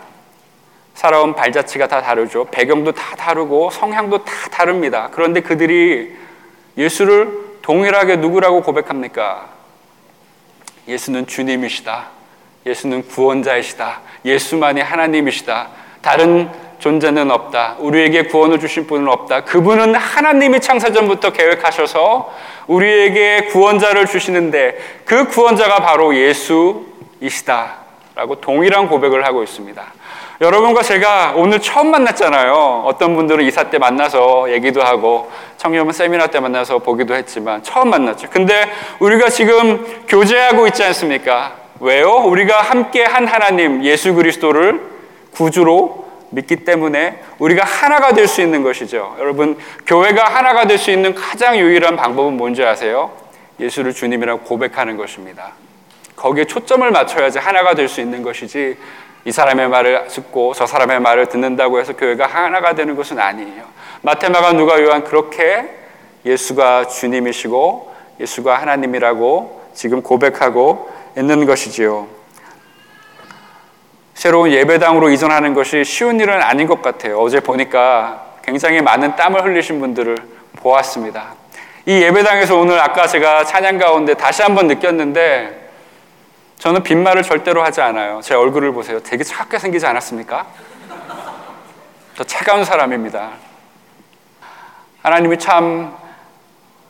살아온 0.94 1.36
발자취가 1.36 1.88
다 1.88 2.02
다르죠. 2.02 2.46
배경도 2.46 2.94
다 2.94 3.16
다르고 3.16 3.70
성향도 3.72 4.24
다 4.24 4.34
다릅니다. 4.50 5.10
그런데 5.12 5.42
그들이 5.42 6.16
예수를 6.78 7.45
동일하게 7.66 8.18
누구라고 8.18 8.62
고백합니까? 8.62 9.48
예수는 10.88 11.26
주님이시다. 11.26 12.10
예수는 12.64 13.08
구원자이시다. 13.08 14.02
예수만이 14.24 14.82
하나님이시다. 14.82 15.70
다른 16.04 16.52
존재는 16.78 17.32
없다. 17.32 17.78
우리에게 17.80 18.26
구원을 18.28 18.60
주신 18.60 18.86
분은 18.86 19.08
없다. 19.08 19.46
그분은 19.46 19.96
하나님이 19.96 20.60
창세전부터 20.60 21.32
계획하셔서 21.32 22.32
우리에게 22.68 23.46
구원자를 23.46 24.06
주시는데 24.06 25.02
그 25.04 25.28
구원자가 25.28 25.78
바로 25.78 26.16
예수이시다. 26.16 27.78
라고 28.14 28.40
동일한 28.42 28.88
고백을 28.90 29.26
하고 29.26 29.42
있습니다. 29.42 29.84
여러분과 30.42 30.82
제가 30.82 31.34
오늘 31.36 31.62
처음 31.62 31.92
만났잖아요. 31.92 32.84
어떤 32.86 33.16
분들은 33.16 33.46
이사 33.46 33.70
때 33.70 33.78
만나서 33.78 34.52
얘기도 34.52 34.82
하고 34.84 35.32
청년은 35.58 35.94
세미나 35.94 36.28
때 36.28 36.40
만나서 36.42 36.80
보기도 36.80 37.16
했지만 37.16 37.64
처음 37.64 37.90
만났죠. 37.90 38.30
근데 38.30 38.70
우리가 39.00 39.30
지금 39.30 39.86
교제하고 40.08 40.68
있지 40.68 40.84
않습니까? 40.84 41.56
왜요? 41.80 42.16
우리가 42.26 42.62
함께 42.62 43.04
한 43.04 43.28
하나님 43.28 43.84
예수 43.84 44.14
그리스도를 44.14 44.82
구주로 45.34 46.06
믿기 46.32 46.58
때문에 46.58 47.22
우리가 47.40 47.64
하나가 47.64 48.14
될 48.14 48.28
수 48.28 48.42
있는 48.42 48.62
것이죠. 48.64 49.16
여러분, 49.20 49.58
교회가 49.88 50.24
하나가 50.26 50.68
될 50.68 50.78
수 50.78 50.92
있는 50.92 51.16
가장 51.16 51.58
유일한 51.58 51.96
방법은 51.96 52.36
뭔지 52.36 52.64
아세요? 52.64 53.12
예수를 53.60 53.94
주님이라고 53.94 54.42
고백하는 54.42 54.98
것입니다. 54.98 55.52
거기에 56.18 56.46
초점을 56.46 56.90
맞춰야지 56.92 57.40
하나가 57.40 57.74
될 57.74 57.88
수 57.88 58.02
있는 58.02 58.22
것이지 58.22 58.78
이 59.26 59.32
사람의 59.32 59.70
말을 59.70 60.08
듣고 60.08 60.54
저 60.54 60.68
사람의 60.68 61.00
말을 61.00 61.26
듣는다고 61.26 61.80
해서 61.80 61.94
교회가 61.94 62.28
하나가 62.28 62.76
되는 62.76 62.96
것은 62.96 63.20
아니에요. 63.20 63.64
마테마가 64.04 64.54
누가 64.54 64.80
요한 64.82 65.04
그렇게 65.04 65.68
예수가 66.24 66.88
주님이시고 66.88 67.94
예수가 68.20 68.56
하나님이라고 68.62 69.64
지금 69.74 70.04
고백하고 70.04 70.92
있는 71.18 71.46
것이지요. 71.48 72.08
새로운 74.14 74.52
예배당으로 74.52 75.10
이전하는 75.10 75.56
것이 75.56 75.84
쉬운 75.84 76.20
일은 76.20 76.42
아닌 76.42 76.68
것 76.68 76.84
같아요. 76.84 77.20
어제 77.20 77.40
보니까 77.40 78.26
굉장히 78.44 78.82
많은 78.82 79.16
땀을 79.16 79.44
흘리신 79.44 79.80
분들을 79.80 80.18
보았습니다. 80.58 81.34
이 81.88 81.92
예배당에서 82.02 82.58
오늘 82.58 82.80
아까 82.80 83.08
제가 83.08 83.44
찬양 83.44 83.80
가운데 83.80 84.14
다시 84.14 84.44
한번 84.44 84.68
느꼈는데 84.68 85.65
저는 86.60 86.84
빈말을 86.84 87.24
절대로 87.24 87.64
하지 87.64 87.82
않아요. 87.82 88.22
제 88.24 88.34
얼굴을 88.34 88.72
보세요. 88.72 89.00
되게 89.02 89.24
차갑게 89.24 89.60
생기지 89.60 89.86
않았습니까? 89.86 90.46
저 92.16 92.24
차가운 92.24 92.64
사람입니다. 92.64 93.32
하나님이 95.02 95.38
참 95.38 95.96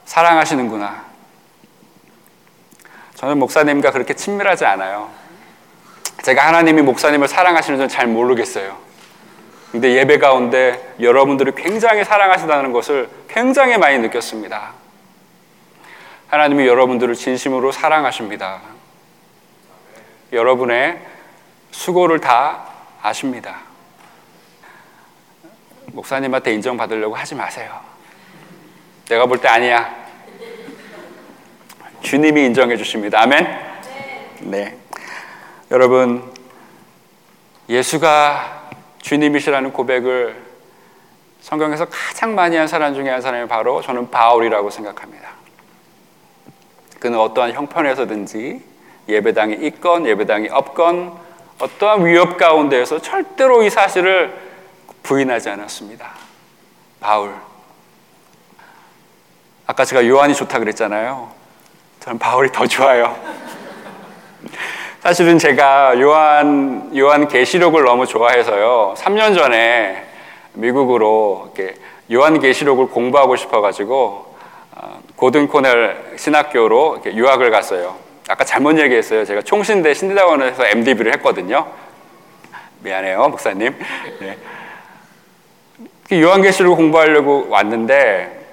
사랑하시는구나. 0.06 1.04
저는 3.16 3.40
목사님과 3.40 3.92
그렇게 3.92 4.14
친밀하지 4.14 4.66
않아요. 4.66 5.10
제가 6.22 6.48
하나님이 6.48 6.82
목사님을 6.84 7.28
사랑하시는 7.28 7.80
줄잘 7.80 8.08
모르겠어요. 8.08 8.78
근데 9.72 9.96
예배 9.96 10.20
가운데 10.20 10.96
여러분들이 11.02 11.52
굉장히 11.56 12.06
사랑하신다는 12.06 12.72
것을 12.72 13.10
굉장히 13.28 13.78
많이 13.78 13.98
느꼈습니다. 14.00 14.74
하나님이 16.28 16.68
여러분들을 16.68 17.16
진심으로 17.16 17.72
사랑하십니다. 17.72 18.75
여러분의 20.36 21.00
수고를 21.72 22.20
다 22.20 22.68
아십니다. 23.02 23.62
목사님한테 25.88 26.54
인정받으려고 26.54 27.16
하지 27.16 27.36
마세요. 27.36 27.80
내가 29.08 29.26
볼 29.26 29.40
때 29.40 29.48
아니야. 29.48 29.96
주님이 32.02 32.46
인정해 32.46 32.78
주십니다. 32.78 33.22
아멘? 33.22 33.48
네. 34.42 34.78
여러분, 35.72 36.32
예수가 37.70 38.70
주님이시라는 39.02 39.74
고백을 39.74 40.44
성경에서 41.42 41.86
가장 41.86 42.36
많이 42.36 42.58
한 42.58 42.68
사람 42.68 42.94
중에 42.94 43.10
한 43.10 43.22
사람이 43.22 43.48
바로 43.48 43.82
저는 43.82 44.12
바울이라고 44.12 44.70
생각합니다. 44.70 45.30
그는 47.00 47.20
어떠한 47.20 47.54
형편에서든지 47.54 48.75
예배당이 49.08 49.56
있건 49.68 50.08
예배당이 50.08 50.50
없건 50.50 51.14
어떠한 51.60 52.06
위협 52.06 52.38
가운데에서 52.38 53.02
절대로 53.02 53.64
이 53.64 53.70
사실을 53.70 54.36
부인하지 55.04 55.50
않았습니다. 55.50 56.12
바울. 57.00 57.34
아까 59.68 59.86
제가 59.86 60.08
요한이 60.08 60.34
좋다 60.34 60.60
그랬잖아요. 60.60 61.32
저는 62.00 62.20
바울이 62.20 62.52
더 62.52 62.68
좋아요. 62.68 63.16
사실은 65.02 65.38
제가 65.38 66.00
요한 66.00 66.92
요한 66.96 67.28
계시록을 67.28 67.84
너무 67.84 68.06
좋아해서요. 68.06 68.96
3년 68.98 69.36
전에 69.36 70.04
미국으로 70.54 71.52
이렇게 71.56 71.76
요한 72.12 72.40
계시록을 72.40 72.88
공부하고 72.88 73.36
싶어 73.36 73.62
가지고 73.62 74.36
어, 74.76 75.00
고든 75.16 75.48
코넬 75.48 76.14
신학교로 76.18 77.02
유학을 77.06 77.52
갔어요. 77.52 78.05
아까 78.28 78.44
잘못 78.44 78.80
얘기했어요. 78.80 79.24
제가 79.24 79.42
총신대 79.42 79.94
신대대원에서 79.94 80.66
MDB를 80.66 81.14
했거든요. 81.14 81.68
미안해요, 82.80 83.28
목사님. 83.30 83.76
네. 84.20 84.38
요한계시록 86.12 86.76
공부하려고 86.78 87.48
왔는데 87.50 88.46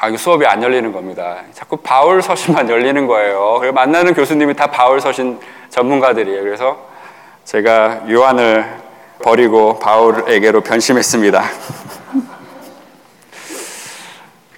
아, 0.00 0.08
이 0.08 0.16
수업이 0.16 0.44
안 0.46 0.62
열리는 0.62 0.92
겁니다. 0.92 1.42
자꾸 1.52 1.76
바울 1.78 2.20
서신만 2.22 2.68
열리는 2.68 3.06
거예요. 3.06 3.72
만나는 3.72 4.14
교수님이 4.14 4.54
다 4.54 4.66
바울 4.66 5.00
서신 5.00 5.40
전문가들이에요. 5.70 6.42
그래서 6.42 6.88
제가 7.44 8.02
요한을 8.10 8.64
버리고 9.22 9.78
바울에게로 9.78 10.60
변심했습니다. 10.60 11.42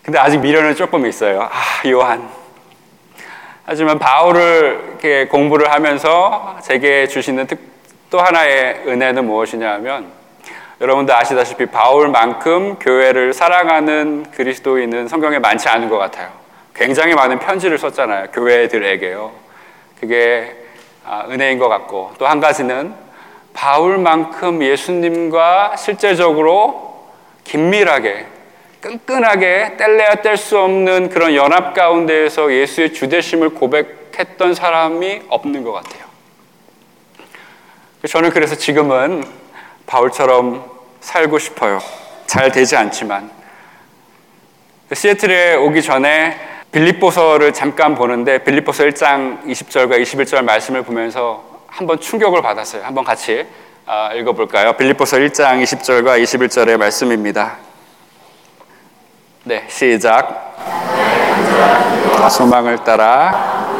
근데 0.02 0.18
아직 0.18 0.38
미련은 0.38 0.74
조금 0.76 1.06
있어요. 1.06 1.42
아, 1.42 1.88
요한. 1.88 2.35
하지만 3.68 3.98
바울을 3.98 4.84
이렇게 4.90 5.26
공부를 5.26 5.72
하면서 5.72 6.56
제게 6.62 7.08
주시는 7.08 7.48
또 8.10 8.20
하나의 8.20 8.82
은혜는 8.86 9.26
무엇이냐 9.26 9.72
하면 9.74 10.06
여러분들 10.80 11.12
아시다시피 11.12 11.66
바울만큼 11.66 12.76
교회를 12.78 13.32
사랑하는 13.32 14.26
그리스도인은 14.30 15.08
성경에 15.08 15.40
많지 15.40 15.68
않은 15.68 15.88
것 15.88 15.98
같아요. 15.98 16.28
굉장히 16.74 17.14
많은 17.14 17.40
편지를 17.40 17.76
썼잖아요. 17.78 18.28
교회들에게요. 18.32 19.32
그게 19.98 20.54
아, 21.04 21.24
은혜인 21.28 21.58
것 21.58 21.68
같고 21.68 22.12
또 22.18 22.26
한 22.26 22.38
가지는 22.40 22.94
바울만큼 23.52 24.62
예수님과 24.62 25.74
실제적으로 25.76 27.08
긴밀하게 27.44 28.26
끈끈하게 28.86 29.76
뗄래야 29.78 30.14
뗄 30.22 30.36
수 30.36 30.58
없는 30.58 31.08
그런 31.08 31.34
연합 31.34 31.74
가운데에서 31.74 32.52
예수의 32.52 32.92
주대심을 32.92 33.50
고백했던 33.50 34.54
사람이 34.54 35.22
없는 35.28 35.64
것 35.64 35.72
같아요. 35.72 36.04
저는 38.08 38.30
그래서 38.30 38.54
지금은 38.54 39.24
바울처럼 39.86 40.70
살고 41.00 41.38
싶어요. 41.40 41.80
잘 42.26 42.52
되지 42.52 42.76
않지만. 42.76 43.30
시애틀에 44.92 45.56
오기 45.56 45.82
전에 45.82 46.38
빌립보서를 46.70 47.52
잠깐 47.52 47.96
보는데 47.96 48.44
빌립보서 48.44 48.84
1장 48.84 49.44
20절과 49.46 50.00
21절 50.00 50.44
말씀을 50.44 50.82
보면서 50.82 51.64
한번 51.66 51.98
충격을 51.98 52.40
받았어요. 52.40 52.84
한번 52.84 53.04
같이 53.04 53.46
아, 53.84 54.12
읽어볼까요? 54.14 54.74
빌립보서 54.74 55.16
1장 55.16 55.60
20절과 55.62 56.22
21절의 56.22 56.76
말씀입니다. 56.76 57.65
네, 59.48 59.62
시작. 59.68 60.56
소망을 62.28 62.82
따라 62.82 63.70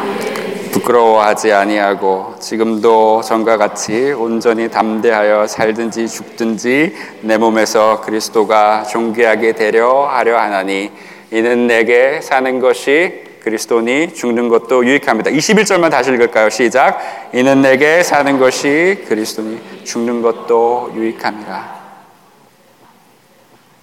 부끄러워하지 0.71 1.53
아니하고 1.53 2.37
지금도 2.39 3.23
전과 3.23 3.57
같이 3.57 4.13
온전히 4.13 4.71
담대하여 4.71 5.49
살든지 5.49 6.07
죽든지 6.07 6.95
내 7.23 7.37
몸에서 7.37 8.01
그리스도가 8.03 8.85
존귀하게 8.85 9.55
되려 9.55 10.07
하려 10.07 10.39
하나니 10.39 10.93
이는 11.33 11.67
내게 11.67 12.21
사는 12.21 12.61
것이 12.61 13.25
그리스도니 13.41 14.15
죽는 14.15 14.49
것도 14.49 14.87
유익합니다. 14.87 15.33
21절만 15.33 15.91
다시 15.91 16.13
읽을까요? 16.13 16.49
시작. 16.49 17.01
이는 17.35 17.61
내게 17.61 18.05
사는 18.05 18.39
것이 18.39 19.05
그리스도니 19.09 19.83
죽는 19.83 20.23
것도 20.23 20.93
유익합니다. 20.95 21.86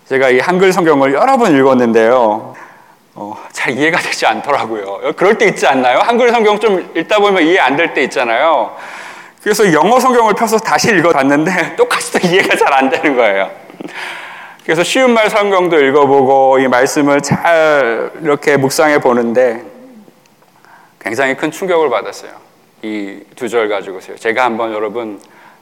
제가 0.07 0.29
이 0.29 0.39
한글 0.39 0.71
성경을 0.73 1.13
여러 1.13 1.37
번 1.37 1.55
읽었는데요. 1.57 2.55
어, 3.15 3.37
잘 3.51 3.73
이해가 3.77 3.99
되지 3.99 4.25
않더라고요. 4.25 5.13
그럴 5.15 5.37
때 5.37 5.45
있지 5.47 5.65
않나요? 5.67 5.99
한글 5.99 6.29
성경 6.31 6.59
좀 6.59 6.91
읽다 6.95 7.19
보면 7.19 7.43
이해 7.43 7.59
안 7.59 7.75
될 7.77 7.93
때 7.93 8.03
있잖아요. 8.03 8.75
그래서 9.41 9.71
영어 9.73 9.99
성경을 9.99 10.33
펴서 10.33 10.57
다시 10.57 10.89
읽어봤는데 10.95 11.75
똑같이 11.77 12.11
또 12.13 12.27
이해가 12.27 12.55
잘 12.55 12.73
안 12.73 12.89
되는 12.89 13.15
거예요. 13.15 13.49
그래서 14.63 14.83
쉬운 14.83 15.13
말 15.13 15.29
성경도 15.29 15.77
읽어보고 15.79 16.59
이 16.59 16.67
말씀을 16.67 17.21
잘 17.21 18.11
이렇게 18.21 18.55
묵상해 18.57 18.99
보는데 18.99 19.63
굉장히 20.99 21.35
큰 21.35 21.51
충격을 21.51 21.89
받았어요. 21.89 22.31
이 22.81 23.21
두 23.35 23.47
절 23.49 23.67
가지고서요. 23.69 24.17
제가 24.17 24.43
한번 24.45 24.73
여러분 24.73 25.19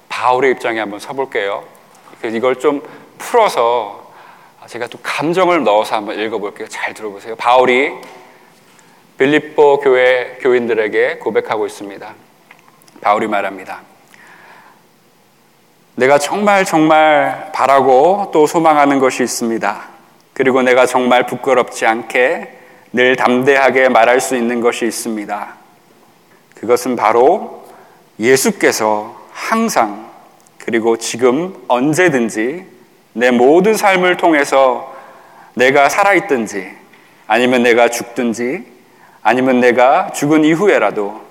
바울의 0.10 0.52
입장에 0.52 0.80
한번 0.80 1.00
서볼게요. 1.00 1.64
이걸 2.24 2.56
좀 2.58 2.82
풀어서 3.18 4.00
아, 4.00 4.01
제가 4.68 4.88
또 4.88 5.00
감정을 5.02 5.64
넣어서 5.64 5.96
한번 5.96 6.20
읽어볼게요. 6.20 6.68
잘 6.68 6.94
들어보세요. 6.94 7.36
바울이 7.36 7.92
빌립보 9.18 9.80
교회 9.80 10.38
교인들에게 10.42 11.18
고백하고 11.18 11.66
있습니다. 11.66 12.14
바울이 13.02 13.28
말합니다. 13.28 13.82
내가 15.96 16.18
정말 16.18 16.66
정말 16.66 17.52
바라고 17.54 18.32
또 18.34 18.48
소망하는 18.48 19.00
것이 19.00 19.24
있습니다. 19.24 19.90
그리고 20.34 20.62
내가 20.62 20.86
정말 20.86 21.26
부끄럽지 21.26 21.86
않게 21.86 22.58
늘 22.94 23.16
담대하게 23.16 23.90
말할 23.90 24.20
수 24.20 24.36
있는 24.36 24.62
것이 24.62 24.86
있습니다. 24.86 25.56
그것은 26.56 26.96
바로 26.96 27.66
예수께서 28.20 29.20
항상 29.32 30.10
그리고 30.58 30.98
지금 30.98 31.56
언제든지 31.68 32.66
내 33.14 33.32
모든 33.32 33.76
삶을 33.76 34.18
통해서 34.18 34.96
내가 35.54 35.90
살아있든지 35.90 36.72
아니면 37.28 37.64
내가 37.64 37.90
죽든지 37.90 38.66
아니면 39.22 39.60
내가 39.60 40.12
죽은 40.12 40.44
이후에라도 40.44 41.22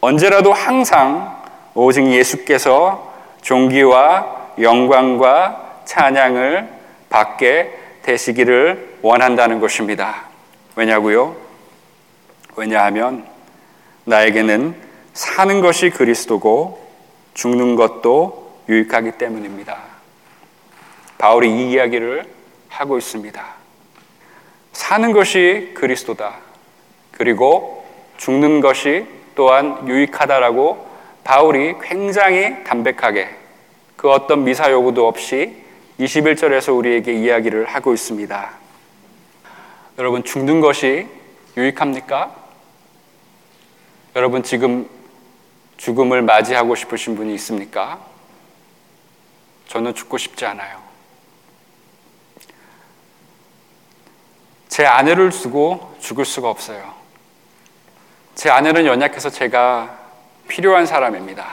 언제라도 0.00 0.52
항상 0.52 1.42
오직 1.74 2.06
예수께서 2.06 3.12
존귀와 3.42 4.54
영광과 4.60 5.82
찬양을 5.84 6.68
받게 7.10 7.78
되시기를 8.02 8.98
원한다는 9.02 9.60
것입니다. 9.60 10.24
왜냐고요? 10.74 11.36
왜냐하면 12.56 13.26
나에게는 14.04 14.74
사는 15.12 15.60
것이 15.60 15.90
그리스도고 15.90 16.86
죽는 17.34 17.76
것도 17.76 18.60
유익하기 18.68 19.12
때문입니다. 19.12 19.95
바울이 21.18 21.50
이 21.50 21.72
이야기를 21.72 22.24
하고 22.68 22.98
있습니다. 22.98 23.44
사는 24.72 25.12
것이 25.12 25.72
그리스도다. 25.74 26.36
그리고 27.12 27.86
죽는 28.18 28.60
것이 28.60 29.06
또한 29.34 29.86
유익하다라고 29.88 30.86
바울이 31.24 31.74
굉장히 31.82 32.62
담백하게 32.64 33.30
그 33.96 34.10
어떤 34.10 34.44
미사 34.44 34.70
요구도 34.70 35.08
없이 35.08 35.56
21절에서 35.98 36.76
우리에게 36.76 37.14
이야기를 37.14 37.64
하고 37.66 37.94
있습니다. 37.94 38.50
여러분, 39.98 40.22
죽는 40.24 40.60
것이 40.60 41.06
유익합니까? 41.56 42.34
여러분, 44.14 44.42
지금 44.42 44.88
죽음을 45.78 46.22
맞이하고 46.22 46.74
싶으신 46.74 47.16
분이 47.16 47.34
있습니까? 47.34 47.98
저는 49.68 49.94
죽고 49.94 50.18
싶지 50.18 50.44
않아요. 50.44 50.85
제 54.76 54.84
아내를 54.84 55.30
두고 55.30 55.96
죽을 56.00 56.26
수가 56.26 56.50
없어요. 56.50 56.92
제 58.34 58.50
아내는 58.50 58.84
연약해서 58.84 59.30
제가 59.30 59.98
필요한 60.48 60.84
사람입니다. 60.84 61.46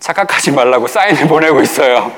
착각하지 0.00 0.50
말라고 0.50 0.88
사인을 0.88 1.28
보내고 1.30 1.62
있어요. 1.62 2.10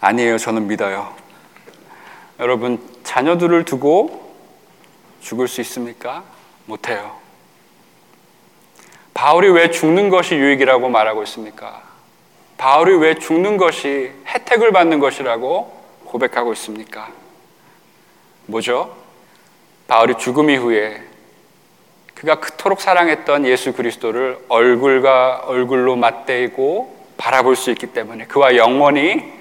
아니에요. 0.00 0.38
저는 0.38 0.68
믿어요. 0.68 1.12
여러분, 2.38 2.88
자녀들을 3.02 3.64
두고 3.64 4.32
죽을 5.20 5.48
수 5.48 5.60
있습니까? 5.62 6.22
못해요. 6.66 7.18
바울이 9.12 9.48
왜 9.48 9.72
죽는 9.72 10.08
것이 10.08 10.36
유익이라고 10.36 10.88
말하고 10.88 11.24
있습니까? 11.24 11.90
바울이 12.56 12.94
왜 12.96 13.14
죽는 13.14 13.56
것이 13.56 14.12
혜택을 14.26 14.72
받는 14.72 15.00
것이라고 15.00 15.82
고백하고 16.04 16.52
있습니까? 16.52 17.08
뭐죠? 18.46 18.94
바울이 19.88 20.14
죽음 20.18 20.50
이후에 20.50 21.02
그가 22.14 22.36
그토록 22.36 22.80
사랑했던 22.80 23.46
예수 23.46 23.72
그리스도를 23.72 24.38
얼굴과 24.48 25.42
얼굴로 25.46 25.96
맞대고 25.96 27.02
바라볼 27.16 27.56
수 27.56 27.70
있기 27.70 27.88
때문에 27.88 28.26
그와 28.26 28.56
영원히 28.56 29.32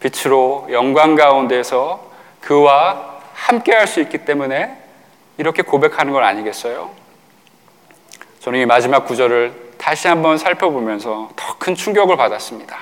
빛으로 0.00 0.66
영광 0.70 1.14
가운데서 1.14 2.10
그와 2.40 3.20
함께 3.32 3.72
할 3.72 3.86
수 3.86 4.00
있기 4.00 4.18
때문에 4.18 4.76
이렇게 5.38 5.62
고백하는 5.62 6.12
건 6.12 6.24
아니겠어요? 6.24 6.90
저는 8.40 8.60
이 8.60 8.66
마지막 8.66 9.06
구절을 9.06 9.63
다시 9.84 10.08
한번 10.08 10.38
살펴보면서 10.38 11.28
더 11.36 11.54
큰 11.58 11.74
충격을 11.74 12.16
받았습니다. 12.16 12.74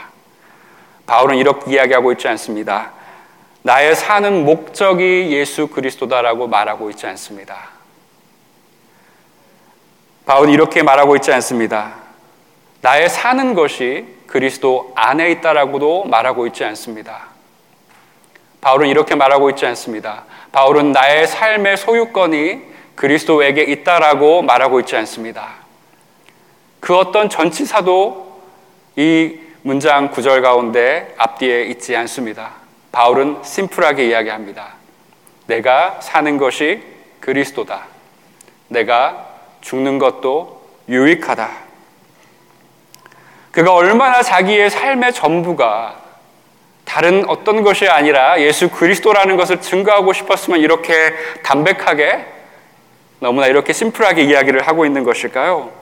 바울은 1.07 1.37
이렇게 1.37 1.73
이야기하고 1.73 2.13
있지 2.13 2.29
않습니다. 2.29 2.93
나의 3.63 3.97
사는 3.97 4.45
목적이 4.45 5.33
예수 5.33 5.67
그리스도다라고 5.67 6.47
말하고 6.47 6.91
있지 6.91 7.07
않습니다. 7.09 7.71
바울이 10.27 10.53
이렇게 10.53 10.85
말하고 10.85 11.17
있지 11.17 11.33
않습니다. 11.33 11.95
나의 12.83 13.09
사는 13.09 13.55
것이 13.55 14.07
그리스도 14.29 14.93
안에 14.95 15.33
있다라고도 15.33 16.05
말하고 16.05 16.47
있지 16.49 16.65
않습니다. 16.65 17.27
바울은 18.61 18.89
이렇게 18.89 19.17
말하고 19.17 19.51
있지 19.51 19.67
않습니다. 19.67 20.25
바울은 20.53 20.93
나의 20.93 21.27
삶의 21.27 21.79
소유권이 21.79 22.63
그리스도에게 22.95 23.63
있다라고 23.63 24.43
말하고 24.43 24.79
있지 24.81 24.97
않습니다. 24.97 25.62
그 26.83 26.97
어떤 26.97 27.29
전치사도 27.29 28.43
이 28.97 29.39
문장 29.63 30.11
구절 30.11 30.43
가운데 30.43 31.15
앞뒤에 31.17 31.67
있지 31.67 31.95
않습니다. 31.95 32.55
바울은 32.91 33.39
심플하게 33.45 34.09
이야기합니다. 34.09 34.75
내가 35.47 36.01
사는 36.01 36.37
것이 36.39 36.83
그리스도다. 37.21 37.87
내가 38.67 39.29
죽는 39.61 40.01
것도 40.01 40.61
유익하다. 40.89 41.51
그가 43.53 43.75
얼마나 43.75 44.21
자기의 44.21 44.69
삶의 44.69 45.13
전부가 45.13 46.01
다른 46.85 47.25
어떤 47.29 47.63
것이 47.63 47.87
아니라 47.87 48.41
예수 48.41 48.69
그리스도라는 48.71 49.37
것을 49.37 49.61
증거하고 49.61 50.13
싶었으면 50.13 50.59
이렇게 50.59 51.15
담백하게 51.45 52.27
너무나 53.21 53.47
이렇게 53.47 53.73
심플하게 53.73 54.25
이야기를 54.25 54.67
하고 54.67 54.85
있는 54.85 55.05
것일까요? 55.05 55.82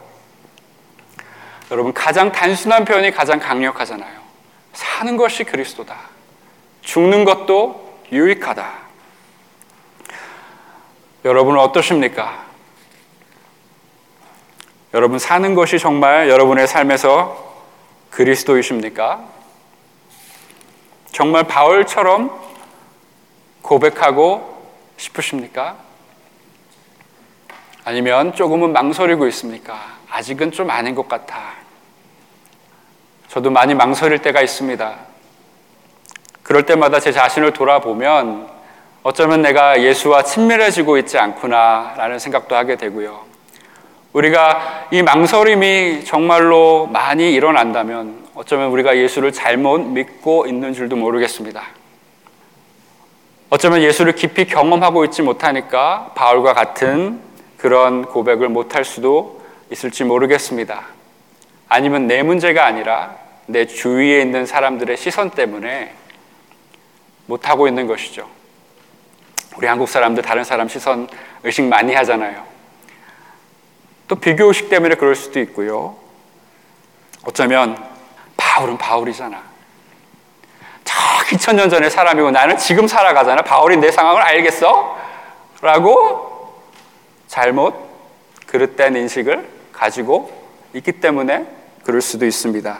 여러분, 1.70 1.92
가장 1.92 2.32
단순한 2.32 2.84
표현이 2.84 3.12
가장 3.12 3.38
강력하잖아요. 3.38 4.20
사는 4.72 5.16
것이 5.16 5.44
그리스도다. 5.44 5.96
죽는 6.82 7.24
것도 7.24 7.98
유익하다. 8.12 8.70
여러분은 11.24 11.60
어떠십니까? 11.60 12.44
여러분 14.92 15.18
사는 15.18 15.54
것이 15.54 15.78
정말 15.78 16.28
여러분의 16.28 16.66
삶에서 16.66 17.54
그리스도이십니까? 18.10 19.24
정말 21.12 21.44
바울처럼 21.44 22.36
고백하고 23.62 24.66
싶으십니까? 24.96 25.76
아니면 27.84 28.34
조금은 28.34 28.72
망설이고 28.72 29.28
있습니까? 29.28 29.98
아직은 30.10 30.50
좀 30.50 30.70
아닌 30.70 30.94
것 30.94 31.08
같아. 31.08 31.59
저도 33.30 33.48
많이 33.48 33.74
망설일 33.74 34.18
때가 34.18 34.42
있습니다. 34.42 34.92
그럴 36.42 36.66
때마다 36.66 36.98
제 36.98 37.12
자신을 37.12 37.52
돌아보면 37.52 38.48
어쩌면 39.04 39.40
내가 39.40 39.80
예수와 39.80 40.24
친밀해지고 40.24 40.98
있지 40.98 41.16
않구나라는 41.16 42.18
생각도 42.18 42.56
하게 42.56 42.74
되고요. 42.74 43.20
우리가 44.12 44.88
이 44.90 45.02
망설임이 45.02 46.04
정말로 46.04 46.88
많이 46.88 47.32
일어난다면 47.32 48.30
어쩌면 48.34 48.70
우리가 48.70 48.96
예수를 48.96 49.30
잘못 49.30 49.78
믿고 49.78 50.46
있는 50.48 50.74
줄도 50.74 50.96
모르겠습니다. 50.96 51.62
어쩌면 53.48 53.80
예수를 53.80 54.16
깊이 54.16 54.44
경험하고 54.46 55.04
있지 55.04 55.22
못하니까 55.22 56.10
바울과 56.16 56.52
같은 56.54 57.20
그런 57.58 58.04
고백을 58.06 58.48
못할 58.48 58.84
수도 58.84 59.40
있을지 59.70 60.02
모르겠습니다. 60.02 60.99
아니면 61.70 62.08
내 62.08 62.24
문제가 62.24 62.66
아니라 62.66 63.14
내 63.46 63.64
주위에 63.64 64.20
있는 64.20 64.44
사람들의 64.44 64.96
시선 64.96 65.30
때문에 65.30 65.94
못하고 67.26 67.68
있는 67.68 67.86
것이죠. 67.86 68.28
우리 69.56 69.68
한국 69.68 69.88
사람들 69.88 70.22
다른 70.24 70.42
사람 70.42 70.68
시선 70.68 71.08
의식 71.44 71.62
많이 71.62 71.94
하잖아요. 71.94 72.44
또 74.08 74.16
비교의식 74.16 74.68
때문에 74.68 74.96
그럴 74.96 75.14
수도 75.14 75.38
있고요. 75.38 75.96
어쩌면 77.24 77.80
바울은 78.36 78.76
바울이잖아. 78.76 79.40
저기 80.82 81.38
천년 81.38 81.70
전의 81.70 81.88
사람이고 81.88 82.32
나는 82.32 82.58
지금 82.58 82.88
살아가잖아. 82.88 83.42
바울이 83.42 83.76
내 83.76 83.92
상황을 83.92 84.22
알겠어? 84.22 84.98
라고 85.62 86.64
잘못 87.28 87.76
그릇된 88.46 88.96
인식을 88.96 89.48
가지고 89.72 90.32
있기 90.74 90.92
때문에 90.92 91.59
그럴 91.84 92.00
수도 92.00 92.26
있습니다. 92.26 92.78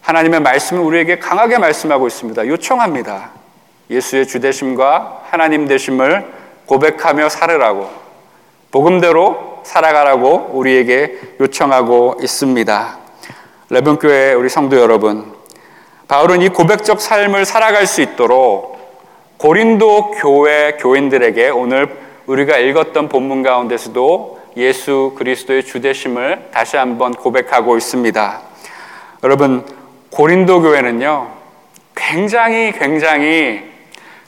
하나님의 0.00 0.40
말씀은 0.40 0.82
우리에게 0.82 1.18
강하게 1.18 1.58
말씀하고 1.58 2.06
있습니다. 2.06 2.46
요청합니다. 2.46 3.30
예수의 3.90 4.26
주되심과 4.26 5.24
하나님 5.30 5.66
되심을 5.66 6.26
고백하며 6.66 7.28
살으라고. 7.28 7.90
복음대로 8.70 9.62
살아가라고 9.64 10.50
우리에게 10.52 11.18
요청하고 11.40 12.18
있습니다. 12.22 12.98
레븐교회 13.70 14.32
우리 14.32 14.48
성도 14.48 14.78
여러분, 14.78 15.32
바울은 16.08 16.40
이 16.40 16.48
고백적 16.48 17.00
삶을 17.00 17.44
살아갈 17.44 17.86
수 17.86 18.00
있도록 18.00 18.78
고린도 19.36 20.12
교회 20.12 20.78
교인들에게 20.78 21.50
오늘 21.50 21.94
우리가 22.26 22.56
읽었던 22.58 23.08
본문 23.08 23.42
가운데서도 23.42 24.37
예수 24.58 25.14
그리스도의 25.16 25.64
주대심을 25.64 26.48
다시 26.52 26.76
한번 26.76 27.12
고백하고 27.12 27.76
있습니다. 27.76 28.40
여러분, 29.22 29.64
고린도 30.10 30.62
교회는요, 30.62 31.30
굉장히 31.94 32.72
굉장히 32.72 33.62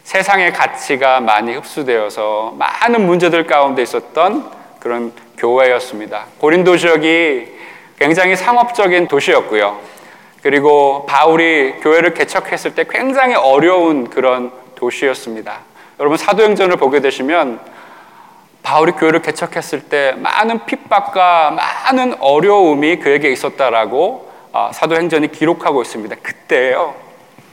세상의 0.04 0.52
가치가 0.52 1.20
많이 1.20 1.54
흡수되어서 1.54 2.54
많은 2.56 3.06
문제들 3.06 3.46
가운데 3.46 3.82
있었던 3.82 4.50
그런 4.78 5.12
교회였습니다. 5.36 6.26
고린도 6.38 6.76
지역이 6.76 7.48
굉장히 7.98 8.36
상업적인 8.36 9.08
도시였고요. 9.08 9.78
그리고 10.42 11.06
바울이 11.06 11.74
교회를 11.80 12.14
개척했을 12.14 12.74
때 12.74 12.84
굉장히 12.88 13.34
어려운 13.34 14.08
그런 14.08 14.52
도시였습니다. 14.76 15.60
여러분 15.98 16.16
사도행전을 16.16 16.76
보게 16.76 17.00
되시면 17.00 17.60
바울이 18.62 18.92
교회를 18.92 19.22
개척했을 19.22 19.88
때 19.88 20.14
많은 20.18 20.64
핍박과 20.66 21.50
많은 21.52 22.14
어려움이 22.20 22.98
그에게 23.00 23.30
있었다라고 23.32 24.30
아, 24.52 24.70
사도행전이 24.72 25.32
기록하고 25.32 25.82
있습니다. 25.82 26.16
그때요. 26.22 26.94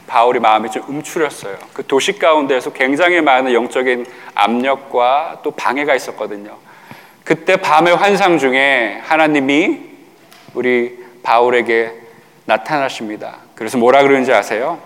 바울이 0.06 0.40
마음이 0.40 0.70
좀 0.70 0.82
움츠렸어요. 0.88 1.56
그 1.74 1.86
도시 1.86 2.18
가운데에서 2.18 2.72
굉장히 2.72 3.20
많은 3.20 3.52
영적인 3.52 4.06
압력과 4.34 5.40
또 5.42 5.50
방해가 5.50 5.94
있었거든요. 5.94 6.56
그때 7.24 7.56
밤의 7.56 7.94
환상 7.96 8.38
중에 8.38 9.00
하나님이 9.04 9.80
우리 10.54 11.04
바울에게 11.22 11.92
나타나십니다. 12.46 13.36
그래서 13.54 13.76
뭐라 13.76 14.02
그러는지 14.02 14.32
아세요? 14.32 14.78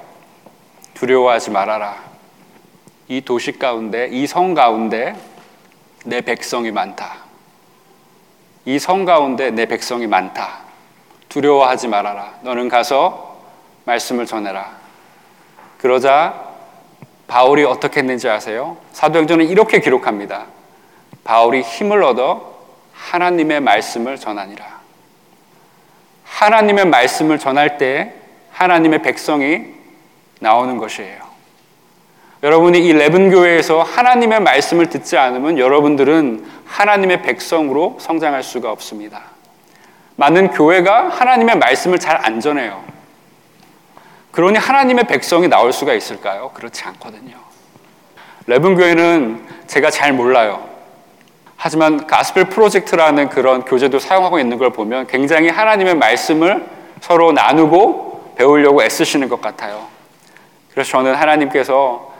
두려워하지 0.94 1.50
말아라. 1.50 1.96
이 3.08 3.20
도시 3.20 3.58
가운데, 3.58 4.08
이 4.10 4.26
성 4.26 4.54
가운데 4.54 5.14
내 6.04 6.20
백성이 6.20 6.70
많다. 6.70 7.16
이 8.64 8.78
성 8.78 9.04
가운데 9.04 9.50
내 9.50 9.66
백성이 9.66 10.06
많다. 10.06 10.60
두려워하지 11.28 11.88
말아라. 11.88 12.34
너는 12.42 12.68
가서 12.68 13.40
말씀을 13.84 14.26
전해라. 14.26 14.70
그러자 15.78 16.50
바울이 17.26 17.64
어떻게 17.64 18.00
했는지 18.00 18.28
아세요? 18.28 18.76
사도행전은 18.92 19.46
이렇게 19.48 19.80
기록합니다. 19.80 20.46
바울이 21.24 21.62
힘을 21.62 22.02
얻어 22.04 22.52
하나님의 22.92 23.60
말씀을 23.60 24.18
전하니라. 24.18 24.80
하나님의 26.24 26.86
말씀을 26.86 27.38
전할 27.38 27.78
때 27.78 28.14
하나님의 28.52 29.02
백성이 29.02 29.74
나오는 30.40 30.76
것이에요. 30.78 31.21
여러분이 32.42 32.84
이 32.84 32.92
레븐 32.92 33.30
교회에서 33.30 33.82
하나님의 33.82 34.40
말씀을 34.40 34.86
듣지 34.88 35.16
않으면 35.16 35.58
여러분들은 35.58 36.44
하나님의 36.66 37.22
백성으로 37.22 37.98
성장할 38.00 38.42
수가 38.42 38.72
없습니다. 38.72 39.22
많은 40.16 40.50
교회가 40.50 41.08
하나님의 41.08 41.56
말씀을 41.58 41.98
잘 42.00 42.12
안 42.24 42.40
전해요. 42.40 42.82
그러니 44.32 44.58
하나님의 44.58 45.06
백성이 45.06 45.46
나올 45.46 45.72
수가 45.72 45.94
있을까요? 45.94 46.50
그렇지 46.54 46.82
않거든요. 46.84 47.36
레븐 48.46 48.74
교회는 48.74 49.46
제가 49.68 49.90
잘 49.90 50.12
몰라요. 50.12 50.66
하지만 51.56 52.08
가스펠 52.08 52.46
프로젝트라는 52.48 53.28
그런 53.28 53.64
교재도 53.64 54.00
사용하고 54.00 54.40
있는 54.40 54.58
걸 54.58 54.70
보면 54.72 55.06
굉장히 55.06 55.48
하나님의 55.48 55.94
말씀을 55.94 56.66
서로 57.00 57.30
나누고 57.30 58.34
배우려고 58.36 58.82
애쓰시는 58.82 59.28
것 59.28 59.40
같아요. 59.40 59.86
그래서 60.72 60.90
저는 60.90 61.14
하나님께서 61.14 62.11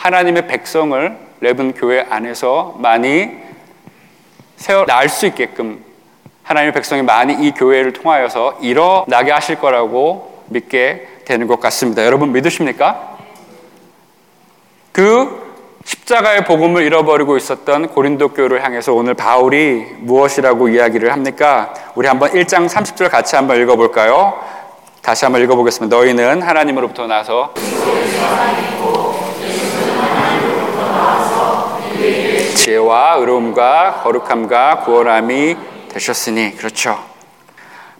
하나님의 0.00 0.46
백성을 0.46 1.16
레븐 1.40 1.74
교회 1.74 2.00
안에서 2.08 2.74
많이 2.78 3.28
세워 4.56 4.86
나을 4.86 5.10
수 5.10 5.26
있게끔 5.26 5.84
하나님의 6.42 6.72
백성이 6.72 7.02
많이 7.02 7.34
이 7.46 7.52
교회를 7.52 7.92
통하여서 7.92 8.58
일어나게 8.62 9.30
하실 9.30 9.56
거라고 9.56 10.44
믿게 10.46 11.06
되는 11.26 11.46
것 11.46 11.60
같습니다. 11.60 12.04
여러분 12.06 12.32
믿으십니까? 12.32 13.18
그 14.90 15.50
십자가의 15.84 16.44
복음을 16.44 16.82
잃어버리고 16.82 17.36
있었던 17.36 17.88
고린도 17.88 18.30
교회를 18.30 18.64
향해서 18.64 18.94
오늘 18.94 19.12
바울이 19.12 19.84
무엇이라고 19.98 20.70
이야기를 20.70 21.12
합니까? 21.12 21.74
우리 21.94 22.08
한번 22.08 22.30
1장 22.30 22.68
30절 22.68 23.10
같이 23.10 23.36
한번 23.36 23.60
읽어볼까요? 23.60 24.42
다시 25.02 25.26
한번 25.26 25.42
읽어보겠습니다. 25.42 25.94
너희는 25.94 26.40
하나님으로부터 26.40 27.06
나서 27.06 27.52
지혜와 32.60 33.14
의로움과 33.16 34.02
거룩함과 34.02 34.80
구원함이 34.80 35.56
되셨으니 35.88 36.56
그렇죠. 36.56 36.98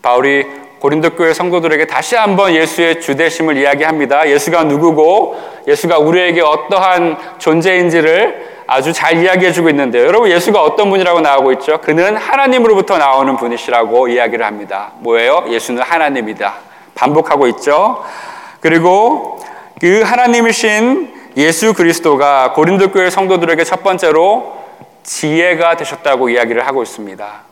바울이 0.03 0.47
고린도 0.81 1.17
교회 1.17 1.33
성도들에게 1.33 1.87
다시 1.87 2.15
한번 2.15 2.55
예수의 2.55 3.01
주대심을 3.01 3.57
이야기합니다. 3.57 4.29
예수가 4.29 4.65
누구고 4.65 5.41
예수가 5.67 5.99
우리에게 5.99 6.43
어떠한 6.43 7.39
존재인지를 7.39 8.61
아주 8.67 8.93
잘 8.93 9.23
이야기해 9.23 9.53
주고 9.53 9.71
있는데요. 9.71 10.07
여러분 10.07 10.31
예수가 10.31 10.63
어떤 10.63 10.91
분이라고 10.91 11.21
나오고 11.21 11.53
있죠? 11.53 11.81
그는 11.81 12.17
하나님으로부터 12.17 12.99
나오는 12.99 13.37
분이시라고 13.37 14.09
이야기를 14.09 14.45
합니다. 14.45 14.93
뭐예요? 14.99 15.47
예수는 15.49 15.83
하나님이다. 15.83 16.55
반복하고 16.95 17.47
있죠. 17.49 18.05
그리고 18.61 19.41
그 19.81 20.03
하나님이신 20.03 21.20
예수 21.37 21.75
그리스도가 21.75 22.53
고린도 22.53 22.91
교회 22.91 23.11
성도들에게 23.11 23.63
첫 23.65 23.83
번째로 23.83 24.59
지혜가 25.03 25.77
되셨다고 25.77 26.29
이야기를 26.29 26.67
하고 26.67 26.83
있습니다. 26.83 27.51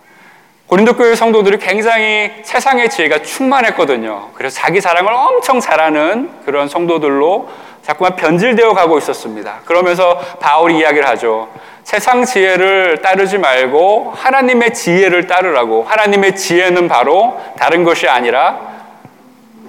고린도 0.66 0.96
교회 0.96 1.14
성도들이 1.14 1.58
굉장히 1.58 2.30
세상의 2.42 2.90
지혜가 2.90 3.22
충만했거든요. 3.22 4.30
그래서 4.34 4.60
자기 4.60 4.80
자랑을 4.80 5.12
엄청 5.12 5.60
잘하는 5.60 6.30
그런 6.44 6.68
성도들로 6.68 7.48
자꾸만 7.82 8.16
변질되어 8.16 8.74
가고 8.74 8.98
있었습니다. 8.98 9.60
그러면서 9.64 10.18
바울이 10.40 10.78
이야기를 10.78 11.08
하죠. 11.08 11.48
세상 11.84 12.26
지혜를 12.26 13.00
따르지 13.00 13.38
말고 13.38 14.12
하나님의 14.14 14.74
지혜를 14.74 15.26
따르라고. 15.26 15.84
하나님의 15.84 16.36
지혜는 16.36 16.86
바로 16.86 17.40
다른 17.56 17.84
것이 17.84 18.06
아니라 18.06 18.60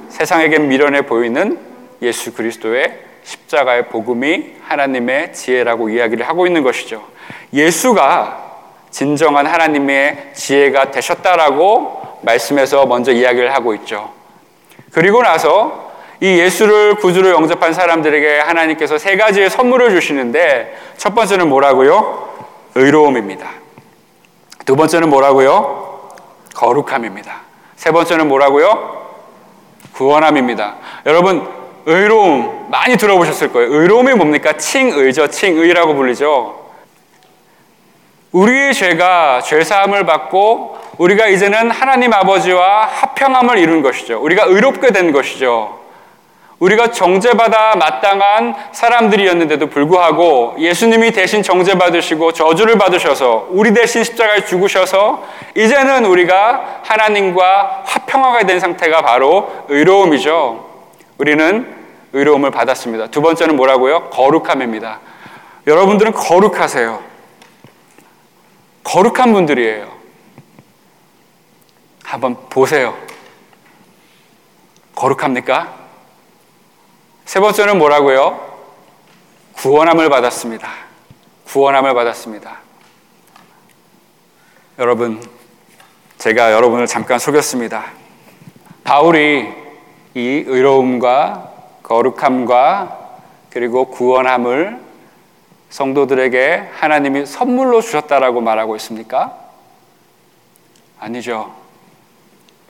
세상에게 0.10 0.60
미련해 0.60 1.04
보이는 1.04 1.58
예수 2.02 2.34
그리스도의 2.34 3.09
십자가의 3.30 3.90
복음이 3.90 4.56
하나님의 4.64 5.34
지혜라고 5.34 5.90
이야기를 5.90 6.28
하고 6.28 6.48
있는 6.48 6.64
것이죠. 6.64 7.04
예수가 7.54 8.50
진정한 8.90 9.46
하나님의 9.46 10.32
지혜가 10.34 10.90
되셨다라고 10.90 12.20
말씀에서 12.24 12.88
먼저 12.88 13.12
이야기를 13.12 13.54
하고 13.54 13.76
있죠. 13.76 14.12
그리고 14.92 15.22
나서 15.22 15.92
이 16.22 16.26
예수를 16.26 16.96
구주로 16.96 17.30
영접한 17.30 17.74
사람들에게 17.74 18.40
하나님께서 18.40 18.98
세 18.98 19.16
가지의 19.16 19.52
선물을 19.52 19.92
주시는데 19.92 20.76
첫 20.98 21.14
번째는 21.14 21.48
뭐라고요? 21.50 22.30
의로움입니다. 22.74 23.48
두 24.66 24.76
번째는 24.76 25.08
뭐라고요? 25.10 26.10
거룩함입니다. 26.56 27.42
세 27.76 27.92
번째는 27.92 28.28
뭐라고요? 28.28 28.98
구원함입니다. 29.94 30.76
여러분, 31.06 31.59
의로움 31.86 32.68
많이 32.70 32.98
들어보셨을 32.98 33.52
거예요. 33.52 33.74
의로움이 33.74 34.14
뭡니까? 34.14 34.54
칭의죠. 34.54 35.28
칭의라고 35.28 35.96
불리죠. 35.96 36.60
우리의 38.32 38.74
죄가 38.74 39.42
죄사함을 39.42 40.06
받고 40.06 40.78
우리가 40.98 41.28
이제는 41.28 41.72
하나님 41.72 42.14
아버지와 42.14 42.86
합평함을 42.86 43.58
이룬 43.58 43.82
것이죠. 43.82 44.22
우리가 44.22 44.44
의롭게 44.46 44.92
된 44.92 45.12
것이죠. 45.12 45.80
우리가 46.60 46.92
정죄받아 46.92 47.78
마땅한 47.78 48.54
사람들이었는데도 48.74 49.68
불구하고 49.68 50.56
예수님이 50.60 51.12
대신 51.12 51.42
정죄받으시고 51.42 52.34
저주를 52.34 52.78
받으셔서 52.78 53.48
우리 53.50 53.74
대신 53.74 54.04
십자가에 54.04 54.44
죽으셔서 54.44 55.24
이제는 55.56 56.06
우리가 56.06 56.82
하나님과 56.84 57.84
화평하게 57.86 58.46
된 58.46 58.60
상태가 58.60 59.02
바로 59.02 59.50
의로움이죠. 59.70 60.69
우리는 61.20 61.76
의로움을 62.14 62.50
받았습니다. 62.50 63.08
두 63.08 63.22
번째는 63.22 63.58
뭐라고요? 63.58 64.10
거룩함입니다. 64.10 65.02
여러분들은 65.68 66.14
거룩하세요. 66.14 67.04
거룩한 68.86 69.34
분들이에요. 69.34 69.92
한번 72.04 72.50
보세요. 72.50 72.98
거룩합니까? 74.96 75.78
세 77.26 77.42
번째는 77.42 77.78
뭐라고요? 77.78 78.48
구원함을 79.58 80.10
받았습니다. 80.10 80.72
구원함을 81.48 81.94
받았습니다. 81.94 82.60
여러분, 84.80 85.22
제가 86.18 86.54
여러분을 86.54 86.88
잠깐 86.88 87.20
속였습니다. 87.20 87.92
바울이 88.86 89.69
이 90.16 90.44
의로움과 90.46 91.52
거룩함과 91.84 92.98
그리고 93.50 93.86
구원함을 93.86 94.80
성도들에게 95.70 96.70
하나님이 96.74 97.26
선물로 97.26 97.82
주셨다라고 97.82 98.42
말하고 98.42 98.76
있습니까? 98.78 99.38
아니죠. 101.00 101.54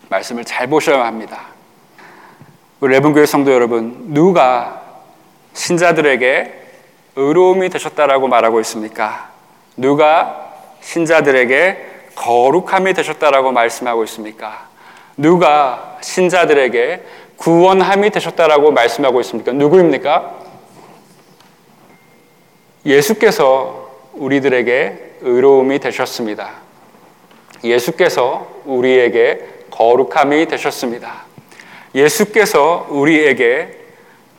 말씀을 0.09 0.43
잘 0.43 0.67
보셔야 0.67 1.05
합니다. 1.05 1.47
우리 2.79 2.93
레븐교회 2.93 3.25
성도 3.25 3.51
여러분, 3.51 4.13
누가 4.13 4.81
신자들에게 5.53 6.59
의로움이 7.15 7.69
되셨다라고 7.69 8.27
말하고 8.27 8.59
있습니까? 8.61 9.29
누가 9.75 10.53
신자들에게 10.81 11.89
거룩함이 12.15 12.93
되셨다라고 12.93 13.51
말씀하고 13.51 14.03
있습니까? 14.05 14.67
누가 15.17 15.97
신자들에게 16.01 17.03
구원함이 17.39 18.11
되셨다라고 18.11 18.71
말씀하고 18.71 19.19
있습니까? 19.21 19.51
누구입니까? 19.53 20.35
예수께서 22.85 23.89
우리들에게 24.13 25.15
의로움이 25.21 25.79
되셨습니다. 25.79 26.51
예수께서 27.63 28.47
우리에게 28.65 29.39
거룩함이 29.71 30.47
되셨습니다. 30.47 31.23
예수께서 31.95 32.87
우리에게 32.89 33.77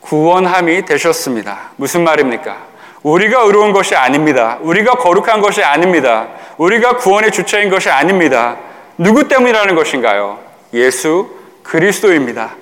구원함이 0.01 0.85
되셨습니다. 0.85 1.71
무슨 1.77 2.03
말입니까? 2.03 2.69
우리가 3.03 3.41
의로운 3.41 3.73
것이 3.73 3.95
아닙니다. 3.95 4.59
우리가 4.61 4.93
거룩한 4.93 5.41
것이 5.41 5.63
아닙니다. 5.63 6.29
우리가 6.57 6.97
구원의 6.97 7.31
주체인 7.31 7.69
것이 7.69 7.89
아닙니다. 7.89 8.57
누구 8.97 9.27
때문이라는 9.27 9.73
것인가요? 9.75 10.39
예수 10.73 11.31
그리스도입니다. 11.63 12.55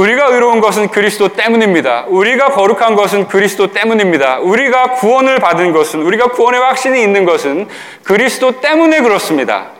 우리가 0.00 0.28
의로운 0.28 0.60
것은 0.60 0.88
그리스도 0.88 1.28
때문입니다. 1.28 2.06
우리가 2.06 2.52
거룩한 2.52 2.96
것은 2.96 3.28
그리스도 3.28 3.70
때문입니다. 3.70 4.38
우리가 4.38 4.92
구원을 4.92 5.38
받은 5.40 5.72
것은, 5.72 6.00
우리가 6.00 6.28
구원의 6.28 6.58
확신이 6.58 7.02
있는 7.02 7.26
것은 7.26 7.68
그리스도 8.02 8.62
때문에 8.62 9.02
그렇습니다. 9.02 9.72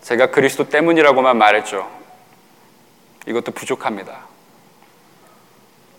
제가 0.00 0.30
그리스도 0.30 0.70
때문이라고만 0.70 1.36
말했죠. 1.36 1.90
이것도 3.26 3.52
부족합니다. 3.52 4.26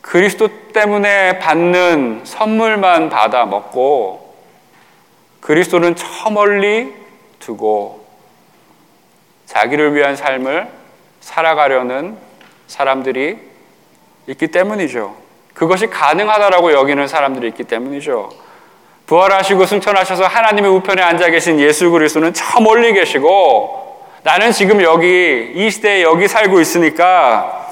그리스도 0.01 0.49
때문에 0.73 1.37
받는 1.37 2.21
선물만 2.23 3.09
받아 3.09 3.45
먹고 3.45 4.35
그리스도는 5.41 5.95
저 5.95 6.31
멀리 6.31 6.95
두고 7.37 8.07
자기를 9.45 9.93
위한 9.93 10.15
삶을 10.15 10.67
살아가려는 11.19 12.28
사람들이 12.69 13.37
있기 14.27 14.47
때문이죠. 14.47 15.15
그것이 15.53 15.87
가능하다라고 15.87 16.71
여기는 16.71 17.07
사람들이 17.07 17.47
있기 17.49 17.65
때문이죠. 17.65 18.29
부활하시고 19.07 19.65
승천하셔서 19.65 20.25
하나님의 20.25 20.71
우편에 20.71 21.01
앉아 21.01 21.31
계신 21.31 21.59
예수 21.59 21.89
그리스도는 21.89 22.33
저 22.33 22.61
멀리 22.61 22.93
계시고 22.93 24.05
나는 24.23 24.51
지금 24.51 24.81
여기 24.83 25.51
이 25.55 25.69
시대에 25.71 26.03
여기 26.03 26.27
살고 26.27 26.61
있으니까 26.61 27.67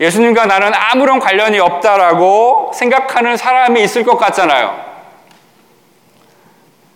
예수님과 0.00 0.46
나는 0.46 0.72
아무런 0.74 1.20
관련이 1.20 1.60
없다라고 1.60 2.72
생각하는 2.74 3.36
사람이 3.36 3.80
있을 3.84 4.02
것 4.02 4.18
같잖아요. 4.18 4.92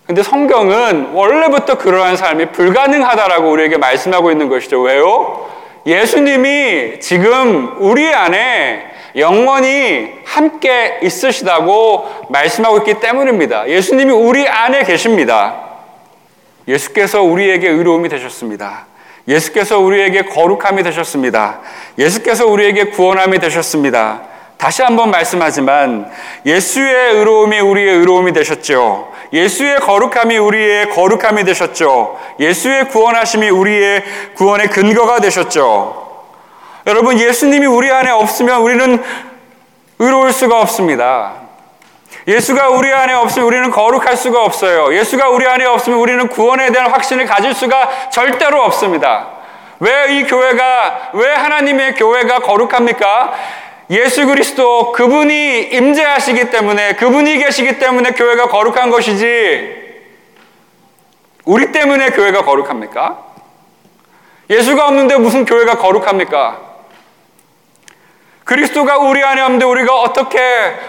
근데 0.04 0.22
성경은 0.22 1.12
원래부터 1.12 1.78
그러한 1.78 2.16
삶이 2.16 2.46
불가능하다라고 2.46 3.50
우리에게 3.50 3.76
말씀하고 3.76 4.32
있는 4.32 4.48
것이죠. 4.48 4.80
왜요? 4.80 5.48
예수님이 5.86 6.98
지금 7.00 7.76
우리 7.78 8.12
안에 8.12 8.84
영원히 9.14 10.10
함께 10.24 10.98
있으시다고 11.02 12.26
말씀하고 12.28 12.78
있기 12.78 12.94
때문입니다. 13.00 13.68
예수님이 13.68 14.12
우리 14.12 14.46
안에 14.46 14.82
계십니다. 14.82 15.62
예수께서 16.66 17.22
우리에게 17.22 17.68
의로움이 17.68 18.08
되셨습니다. 18.08 18.86
예수께서 19.28 19.78
우리에게 19.78 20.22
거룩함이 20.22 20.82
되셨습니다. 20.82 21.60
예수께서 21.98 22.46
우리에게 22.46 22.86
구원함이 22.86 23.38
되셨습니다. 23.38 24.22
다시 24.56 24.82
한번 24.82 25.10
말씀하지만 25.10 26.10
예수의 26.44 27.14
의로움이 27.14 27.60
우리의 27.60 27.96
의로움이 27.96 28.32
되셨죠. 28.32 29.12
예수의 29.32 29.80
거룩함이 29.80 30.38
우리의 30.38 30.90
거룩함이 30.90 31.44
되셨죠. 31.44 32.18
예수의 32.40 32.88
구원하심이 32.88 33.48
우리의 33.50 34.04
구원의 34.34 34.68
근거가 34.68 35.20
되셨죠. 35.20 36.04
여러분, 36.86 37.18
예수님이 37.18 37.66
우리 37.66 37.90
안에 37.90 38.10
없으면 38.10 38.60
우리는 38.60 39.02
의로울 39.98 40.32
수가 40.32 40.60
없습니다. 40.60 41.32
예수가 42.28 42.70
우리 42.70 42.92
안에 42.92 43.12
없으면 43.14 43.46
우리는 43.46 43.70
거룩할 43.70 44.16
수가 44.16 44.44
없어요. 44.44 44.94
예수가 44.94 45.28
우리 45.30 45.46
안에 45.46 45.64
없으면 45.64 45.98
우리는 45.98 46.28
구원에 46.28 46.70
대한 46.70 46.90
확신을 46.90 47.26
가질 47.26 47.54
수가 47.54 48.10
절대로 48.10 48.62
없습니다. 48.62 49.28
왜 49.80 50.06
이 50.08 50.24
교회가, 50.24 51.10
왜 51.14 51.32
하나님의 51.34 51.94
교회가 51.96 52.38
거룩합니까? 52.40 53.34
예수 53.90 54.26
그리스도 54.26 54.92
그분이 54.92 55.68
임재하시기 55.72 56.50
때문에 56.50 56.96
그분이 56.96 57.38
계시기 57.38 57.78
때문에 57.78 58.10
교회가 58.12 58.48
거룩한 58.48 58.90
것이지 58.90 59.86
우리 61.44 61.70
때문에 61.70 62.10
교회가 62.10 62.44
거룩합니까? 62.44 63.24
예수가 64.50 64.88
없는데 64.88 65.16
무슨 65.18 65.44
교회가 65.44 65.78
거룩합니까? 65.78 66.60
그리스도가 68.42 68.98
우리 68.98 69.22
안에 69.22 69.40
없는데 69.40 69.64
우리가 69.64 69.94
어떻게 69.94 70.38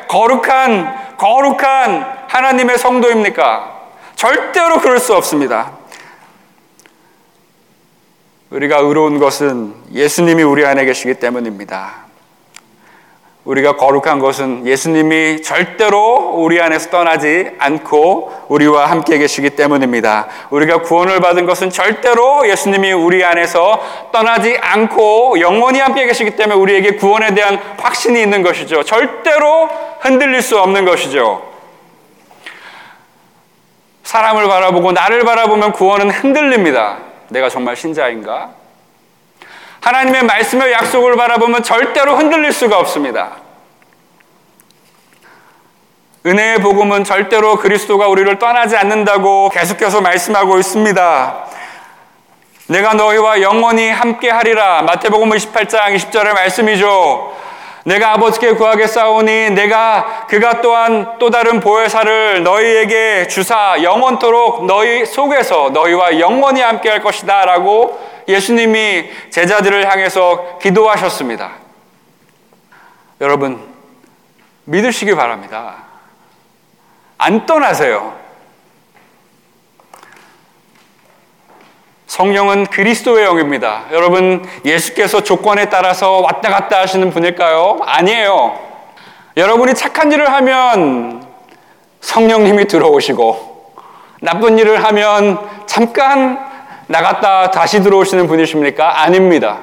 거룩한 0.08 1.16
거룩한 1.18 2.26
하나님의 2.28 2.78
성도입니까? 2.78 3.78
절대로 4.16 4.80
그럴 4.80 5.00
수 5.00 5.16
없습니다. 5.16 5.74
우리가 8.50 8.78
의로운 8.78 9.20
것은 9.20 9.76
예수님이 9.92 10.42
우리 10.42 10.66
안에 10.66 10.86
계시기 10.86 11.16
때문입니다. 11.16 12.07
우리가 13.48 13.78
거룩한 13.78 14.20
것은 14.20 14.68
예수님이 14.68 15.42
절대로 15.42 16.34
우리 16.36 16.62
안에서 16.62 16.90
떠나지 16.90 17.52
않고 17.58 18.34
우리와 18.50 18.88
함께 18.88 19.18
계시기 19.18 19.52
때문입니다. 19.52 20.28
우리가 20.50 20.82
구원을 20.82 21.22
받은 21.22 21.46
것은 21.46 21.70
절대로 21.70 22.48
예수님이 22.48 22.92
우리 22.92 23.24
안에서 23.24 23.82
떠나지 24.12 24.58
않고 24.60 25.40
영원히 25.40 25.80
함께 25.80 26.06
계시기 26.06 26.32
때문에 26.32 26.60
우리에게 26.60 26.98
구원에 26.98 27.34
대한 27.34 27.58
확신이 27.78 28.22
있는 28.22 28.44
것이죠. 28.44 28.84
절대로 28.84 29.70
흔들릴 30.02 30.42
수 30.42 30.60
없는 30.60 30.84
것이죠. 30.84 31.42
사람을 34.04 34.46
바라보고 34.46 34.92
나를 34.92 35.24
바라보면 35.24 35.72
구원은 35.72 36.10
흔들립니다. 36.10 36.98
내가 37.30 37.48
정말 37.48 37.78
신자인가? 37.78 38.52
하나님의 39.82 40.24
말씀의 40.24 40.72
약속을 40.72 41.16
바라보면 41.16 41.64
절대로 41.64 42.18
흔들릴 42.18 42.52
수가 42.52 42.80
없습니다. 42.80 43.38
은혜의 46.26 46.60
복음은 46.60 47.06
절대로 47.06 47.58
그리스도가 47.58 48.08
우리를 48.08 48.38
떠나지 48.38 48.76
않는다고 48.76 49.50
계속해서 49.50 50.02
말씀하고 50.02 50.60
있습니다. 50.60 51.46
내가 52.68 52.94
너희와 52.96 53.42
영원히 53.42 53.90
함께 53.90 54.30
하리라. 54.30 54.82
마태복음 54.82 55.30
28장 55.30 55.96
20절의 55.96 56.34
말씀이죠. 56.34 57.47
내가 57.88 58.12
아버지께 58.16 58.52
구하게 58.52 58.86
싸우니 58.86 59.52
내가 59.52 60.26
그가 60.28 60.60
또한 60.60 61.18
또 61.20 61.30
다른 61.30 61.62
보혜사를 61.62 62.44
너희에게 62.44 63.28
주사 63.30 63.82
영원토록 63.82 64.66
너희 64.66 65.06
속에서 65.06 65.70
너희와 65.70 66.20
영원히 66.20 66.60
함께 66.60 66.90
할 66.90 67.02
것이다 67.02 67.46
라고 67.46 67.98
예수님이 68.28 69.10
제자들을 69.30 69.90
향해서 69.90 70.60
기도하셨습니다. 70.62 71.52
여러분, 73.22 73.66
믿으시기 74.66 75.16
바랍니다. 75.16 75.76
안 77.18 77.46
떠나세요. 77.46 78.17
성령은 82.18 82.66
그리스도의 82.66 83.26
영입니다. 83.26 83.84
여러분, 83.92 84.44
예수께서 84.66 85.22
조건에 85.22 85.70
따라서 85.70 86.18
왔다 86.22 86.50
갔다 86.50 86.80
하시는 86.80 87.12
분일까요? 87.12 87.78
아니에요. 87.86 88.58
여러분이 89.38 89.76
착한 89.76 90.12
일을 90.12 90.34
하면 90.34 91.28
성령님이 92.02 92.66
들어오시고, 92.66 93.76
나쁜 94.22 94.58
일을 94.58 94.84
하면 94.84 95.48
잠깐 95.68 96.40
나갔다 96.88 97.52
다시 97.52 97.84
들어오시는 97.84 98.26
분이십니까? 98.26 99.04
아닙니다. 99.04 99.60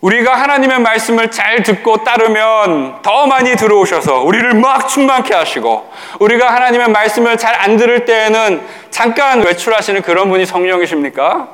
우리가 0.00 0.34
하나님의 0.34 0.78
말씀을 0.80 1.30
잘 1.30 1.62
듣고 1.64 2.04
따르면 2.04 3.02
더 3.02 3.26
많이 3.26 3.56
들어오셔서 3.56 4.20
우리를 4.20 4.54
막 4.54 4.88
충만케 4.88 5.34
하시고 5.34 5.90
우리가 6.20 6.54
하나님의 6.54 6.90
말씀을 6.90 7.36
잘 7.36 7.58
안 7.58 7.76
들을 7.76 8.04
때에는 8.04 8.64
잠깐 8.90 9.42
외출하시는 9.42 10.02
그런 10.02 10.28
분이 10.30 10.46
성령이십니까? 10.46 11.48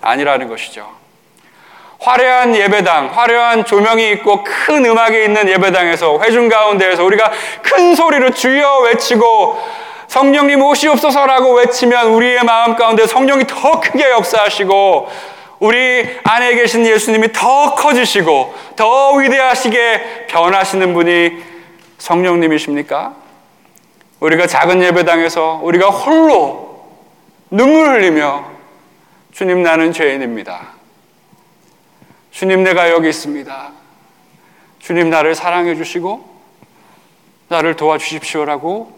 아니라는 0.00 0.48
것이죠. 0.48 0.88
화려한 2.00 2.56
예배당, 2.56 3.10
화려한 3.12 3.66
조명이 3.66 4.10
있고 4.12 4.42
큰 4.42 4.86
음악이 4.86 5.22
있는 5.22 5.48
예배당에서 5.48 6.20
회중 6.22 6.48
가운데에서 6.48 7.04
우리가 7.04 7.30
큰 7.62 7.94
소리로 7.94 8.30
주여 8.30 8.78
외치고 8.84 9.60
성령님 10.06 10.62
오시옵소서라고 10.62 11.52
외치면 11.56 12.06
우리의 12.06 12.42
마음 12.44 12.74
가운데 12.76 13.06
성령이 13.06 13.46
더 13.46 13.80
크게 13.80 14.10
역사하시고 14.10 15.10
우리 15.60 16.06
안에 16.24 16.54
계신 16.54 16.86
예수님이 16.86 17.32
더 17.32 17.74
커지시고 17.74 18.54
더 18.76 19.12
위대하시게 19.14 20.26
변하시는 20.28 20.94
분이 20.94 21.42
성령님이십니까? 21.98 23.14
우리가 24.20 24.46
작은 24.46 24.82
예배당에서 24.82 25.60
우리가 25.62 25.88
홀로 25.88 26.86
눈물 27.50 27.88
흘리며 27.88 28.50
주님 29.32 29.62
나는 29.62 29.92
죄인입니다. 29.92 30.74
주님 32.30 32.62
내가 32.62 32.90
여기 32.90 33.08
있습니다. 33.08 33.72
주님 34.78 35.10
나를 35.10 35.34
사랑해 35.34 35.74
주시고 35.74 36.38
나를 37.48 37.74
도와주십시오라고 37.76 38.96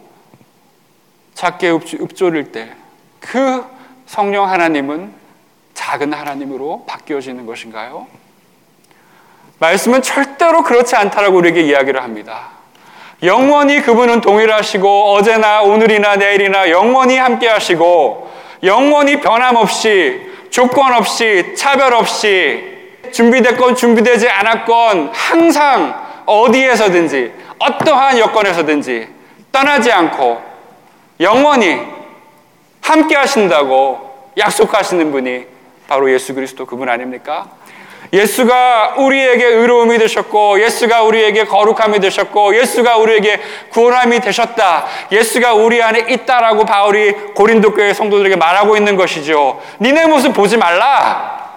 작게 1.34 1.70
읊조릴 1.70 2.52
때 2.52 2.80
그 3.20 3.64
성령 4.06 4.48
하나님은 4.48 5.12
작은 5.80 6.12
하나님으로 6.12 6.84
바뀌어지는 6.86 7.46
것인가요? 7.46 8.06
말씀은 9.58 10.02
절대로 10.02 10.62
그렇지 10.62 10.94
않다라고 10.94 11.38
우리에게 11.38 11.62
이야기를 11.62 12.02
합니다. 12.02 12.50
영원히 13.22 13.80
그분은 13.80 14.20
동일하시고 14.20 15.12
어제나 15.14 15.62
오늘이나 15.62 16.16
내일이나 16.16 16.68
영원히 16.68 17.16
함께 17.16 17.48
하시고 17.48 18.30
영원히 18.62 19.20
변함없이 19.20 20.20
조건 20.50 20.92
없이 20.92 21.54
차별 21.56 21.94
없이 21.94 22.62
준비됐건 23.12 23.74
준비되지 23.74 24.28
않았건 24.28 25.12
항상 25.14 25.98
어디에서든지 26.26 27.32
어떠한 27.58 28.18
여건에서든지 28.18 29.08
떠나지 29.50 29.90
않고 29.90 30.42
영원히 31.20 31.80
함께 32.82 33.16
하신다고 33.16 34.32
약속하시는 34.36 35.10
분이 35.10 35.59
바로 35.90 36.08
예수 36.12 36.34
그리스도 36.34 36.66
그분 36.66 36.88
아닙니까? 36.88 37.46
예수가 38.12 38.94
우리에게 38.98 39.44
의로움이 39.44 39.98
되셨고, 39.98 40.60
예수가 40.62 41.02
우리에게 41.02 41.46
거룩함이 41.46 41.98
되셨고, 41.98 42.56
예수가 42.56 42.96
우리에게 42.98 43.40
구원함이 43.70 44.20
되셨다. 44.20 44.86
예수가 45.10 45.54
우리 45.54 45.82
안에 45.82 46.06
있다라고 46.08 46.64
바울이 46.64 47.12
고린도 47.34 47.74
교회 47.74 47.92
성도들에게 47.92 48.36
말하고 48.36 48.76
있는 48.76 48.94
것이죠. 48.94 49.60
니네 49.80 50.06
모습 50.06 50.32
보지 50.32 50.56
말라. 50.56 51.50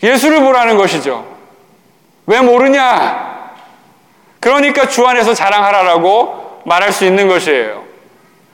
예수를 0.00 0.40
보라는 0.40 0.76
것이죠. 0.76 1.26
왜 2.26 2.40
모르냐? 2.40 3.50
그러니까 4.38 4.86
주 4.86 5.06
안에서 5.08 5.34
자랑하라라고 5.34 6.62
말할 6.66 6.92
수 6.92 7.04
있는 7.04 7.26
것이에요. 7.26 7.90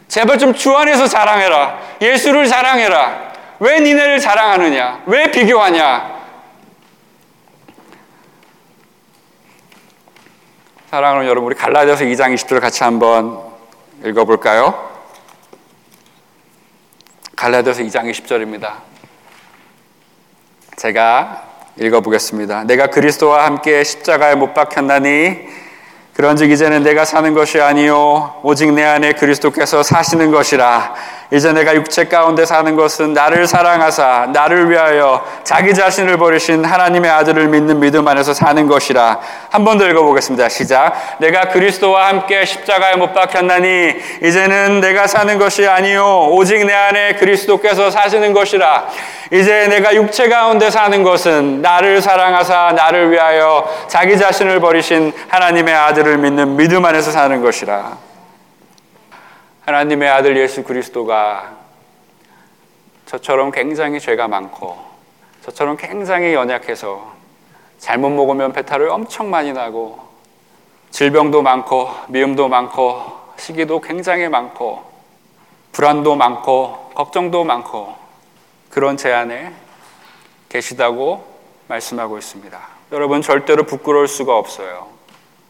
제발 0.08 0.38
좀 0.38 0.54
주 0.54 0.76
안에서 0.76 1.06
자랑해라. 1.08 1.78
예수를 2.00 2.46
자랑해라. 2.46 3.25
왜 3.58 3.80
니네를 3.80 4.20
자랑하느냐? 4.20 5.04
왜 5.06 5.30
비교하냐? 5.30 6.16
사랑하는 10.90 11.26
여러분, 11.26 11.46
우리 11.46 11.56
갈라디아서 11.56 12.04
2장 12.04 12.34
20절 12.34 12.60
같이 12.60 12.84
한번 12.84 13.40
읽어볼까요? 14.04 14.90
갈라디아서 17.34 17.82
2장 17.82 18.10
20절입니다. 18.10 18.74
제가 20.76 21.44
읽어보겠습니다. 21.78 22.64
내가 22.64 22.88
그리스도와 22.88 23.46
함께 23.46 23.84
십자가에 23.84 24.34
못 24.34 24.54
박혔나니 24.54 25.66
그런즉 26.14 26.50
이제는 26.50 26.82
내가 26.82 27.04
사는 27.04 27.34
것이 27.34 27.60
아니요 27.60 28.40
오직 28.42 28.72
내 28.72 28.82
안에 28.82 29.12
그리스도께서 29.12 29.82
사시는 29.82 30.30
것이라 30.30 30.94
이제 31.32 31.52
내가 31.52 31.74
육체 31.74 32.04
가운데 32.06 32.44
사는 32.46 32.76
것은 32.76 33.12
나를 33.12 33.46
사랑하사 33.48 34.28
나를 34.32 34.70
위하여 34.70 35.24
자기 35.42 35.74
자신을 35.74 36.18
버리신 36.18 36.64
하나님의 36.64 37.10
아들을 37.10 37.48
믿는 37.48 37.80
믿음 37.80 38.06
안에서 38.06 38.32
사는 38.32 38.66
것이라. 38.66 39.18
한 39.50 39.64
번 39.64 39.78
더 39.78 39.86
읽어보겠습니다. 39.88 40.48
시작. 40.48 40.94
내가 41.18 41.48
그리스도와 41.48 42.08
함께 42.08 42.44
십자가에 42.44 42.94
못 42.94 43.12
박혔나니 43.12 43.94
이제는 44.22 44.80
내가 44.80 45.06
사는 45.06 45.36
것이 45.38 45.66
아니요 45.66 46.28
오직 46.30 46.64
내 46.64 46.72
안에 46.72 47.14
그리스도께서 47.16 47.90
사시는 47.90 48.32
것이라. 48.32 48.86
이제 49.32 49.66
내가 49.66 49.94
육체 49.96 50.28
가운데 50.28 50.70
사는 50.70 51.02
것은 51.02 51.60
나를 51.60 52.00
사랑하사 52.00 52.72
나를 52.76 53.10
위하여 53.10 53.68
자기 53.88 54.16
자신을 54.16 54.60
버리신 54.60 55.12
하나님의 55.28 55.74
아들을 55.74 56.18
믿는 56.18 56.56
믿음 56.56 56.84
안에서 56.84 57.10
사는 57.10 57.42
것이라. 57.42 58.06
하나님의 59.66 60.08
아들 60.08 60.36
예수 60.36 60.62
그리스도가 60.62 61.56
저처럼 63.04 63.50
굉장히 63.50 63.98
죄가 63.98 64.28
많고 64.28 64.78
저처럼 65.42 65.76
굉장히 65.76 66.34
연약해서 66.34 67.12
잘못 67.78 68.10
먹으면 68.10 68.52
배탈을 68.52 68.88
엄청 68.88 69.28
많이 69.28 69.52
나고 69.52 69.98
질병도 70.90 71.42
많고 71.42 71.90
미움도 72.06 72.48
많고 72.48 73.02
시기도 73.38 73.80
굉장히 73.80 74.28
많고 74.28 74.84
불안도 75.72 76.14
많고 76.14 76.92
걱정도 76.94 77.42
많고 77.42 77.92
그런 78.70 78.96
제 78.96 79.12
안에 79.12 79.52
계시다고 80.48 81.24
말씀하고 81.66 82.18
있습니다. 82.18 82.56
여러분 82.92 83.20
절대로 83.20 83.64
부끄러울 83.64 84.06
수가 84.06 84.38
없어요. 84.38 84.86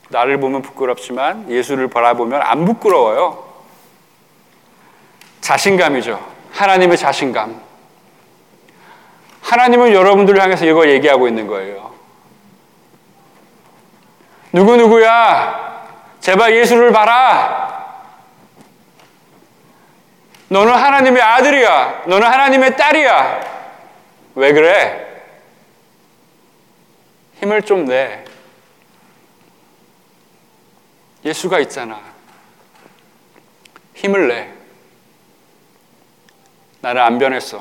나를 0.09 0.41
보면 0.41 0.63
부끄럽지만 0.63 1.51
예수를 1.51 1.89
바라보면 1.89 2.41
안 2.41 2.65
부끄러워요. 2.65 3.46
자신감이죠. 5.47 6.35
하나님의 6.51 6.99
자신감. 6.99 7.63
하나님은 9.43 9.93
여러분들을 9.93 10.43
향해서 10.43 10.65
이걸 10.65 10.91
얘기하고 10.91 11.29
있는 11.29 11.47
거예요. 11.47 11.95
누구누구야? 14.53 15.87
제발 16.19 16.57
예수를 16.57 16.93
봐라. 16.93 17.95
너는 20.49 20.73
하나님의 20.73 21.23
아들이야. 21.23 22.03
너는 22.07 22.27
하나님의 22.27 22.77
딸이야. 22.77 23.41
왜 24.35 24.53
그래? 24.53 25.23
힘을 27.37 27.63
좀 27.63 27.85
내. 27.85 28.25
예수가 31.25 31.61
있잖아. 31.61 32.01
힘을 33.95 34.27
내. 34.27 34.56
나는 36.87 37.03
안 37.03 37.19
변했어. 37.19 37.61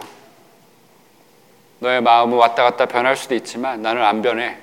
너의 1.80 1.99
마음은 1.99 2.38
왔다 2.38 2.61
갔다 2.61 2.86
변할 2.86 3.17
수도 3.17 3.34
있지만 3.34 3.82
나는 3.82 4.03
안 4.03 4.21
변해. 4.21 4.55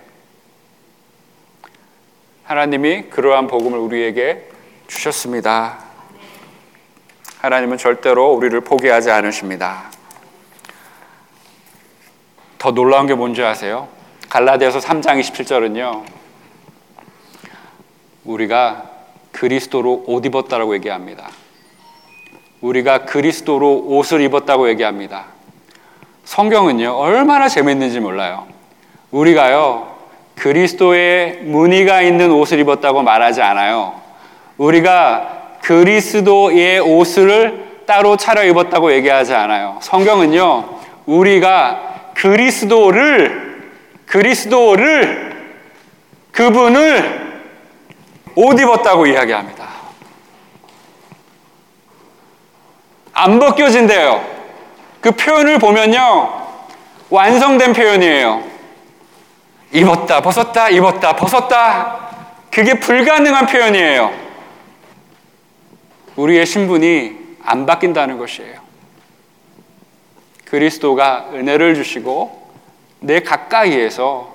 하나님이 2.44 3.10
그러한 3.10 3.48
복음을 3.48 3.76
우리에게 3.80 4.48
주셨습니다. 4.86 5.80
하나님은 7.38 7.76
절대로 7.76 8.34
우리를 8.34 8.60
포기하지 8.60 9.10
않으십니다. 9.10 9.90
더 12.58 12.70
놀라운 12.70 13.08
게 13.08 13.14
뭔지 13.14 13.42
아세요? 13.42 13.88
갈라디아서 14.28 14.78
3장 14.78 15.20
27절은요. 15.20 16.04
우리가 18.22 18.90
그리스도로 19.32 20.04
옷 20.06 20.24
입었다라고 20.24 20.76
얘기합니다. 20.76 21.41
우리가 22.62 23.04
그리스도로 23.04 23.84
옷을 23.86 24.20
입었다고 24.22 24.68
얘기합니다. 24.70 25.26
성경은요, 26.24 26.92
얼마나 26.96 27.48
재밌는지 27.48 28.00
몰라요. 28.00 28.46
우리가요, 29.10 29.92
그리스도의 30.36 31.40
무늬가 31.42 32.02
있는 32.02 32.30
옷을 32.30 32.60
입었다고 32.60 33.02
말하지 33.02 33.42
않아요. 33.42 34.00
우리가 34.56 35.58
그리스도의 35.62 36.80
옷을 36.80 37.82
따로 37.86 38.16
차려 38.16 38.44
입었다고 38.44 38.92
얘기하지 38.92 39.34
않아요. 39.34 39.78
성경은요, 39.82 40.78
우리가 41.06 42.12
그리스도를, 42.14 43.70
그리스도를, 44.06 45.32
그분을 46.30 47.32
옷 48.36 48.58
입었다고 48.58 49.06
이야기합니다. 49.06 49.61
안 53.12 53.38
벗겨진대요. 53.38 54.24
그 55.00 55.10
표현을 55.12 55.58
보면요, 55.58 56.46
완성된 57.10 57.72
표현이에요. 57.72 58.42
입었다, 59.72 60.20
벗었다, 60.20 60.68
입었다, 60.68 61.16
벗었다. 61.16 62.10
그게 62.50 62.78
불가능한 62.78 63.46
표현이에요. 63.46 64.12
우리의 66.16 66.44
신분이 66.46 67.18
안 67.42 67.66
바뀐다는 67.66 68.18
것이에요. 68.18 68.60
그리스도가 70.44 71.30
은혜를 71.32 71.74
주시고 71.74 72.50
내 73.00 73.20
가까이에서 73.20 74.32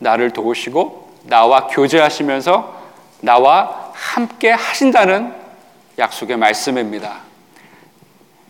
나를 0.00 0.32
도우시고 0.32 1.18
나와 1.24 1.68
교제하시면서 1.68 2.76
나와 3.20 3.92
함께 3.94 4.50
하신다는 4.50 5.34
약속의 5.98 6.36
말씀입니다. 6.36 7.20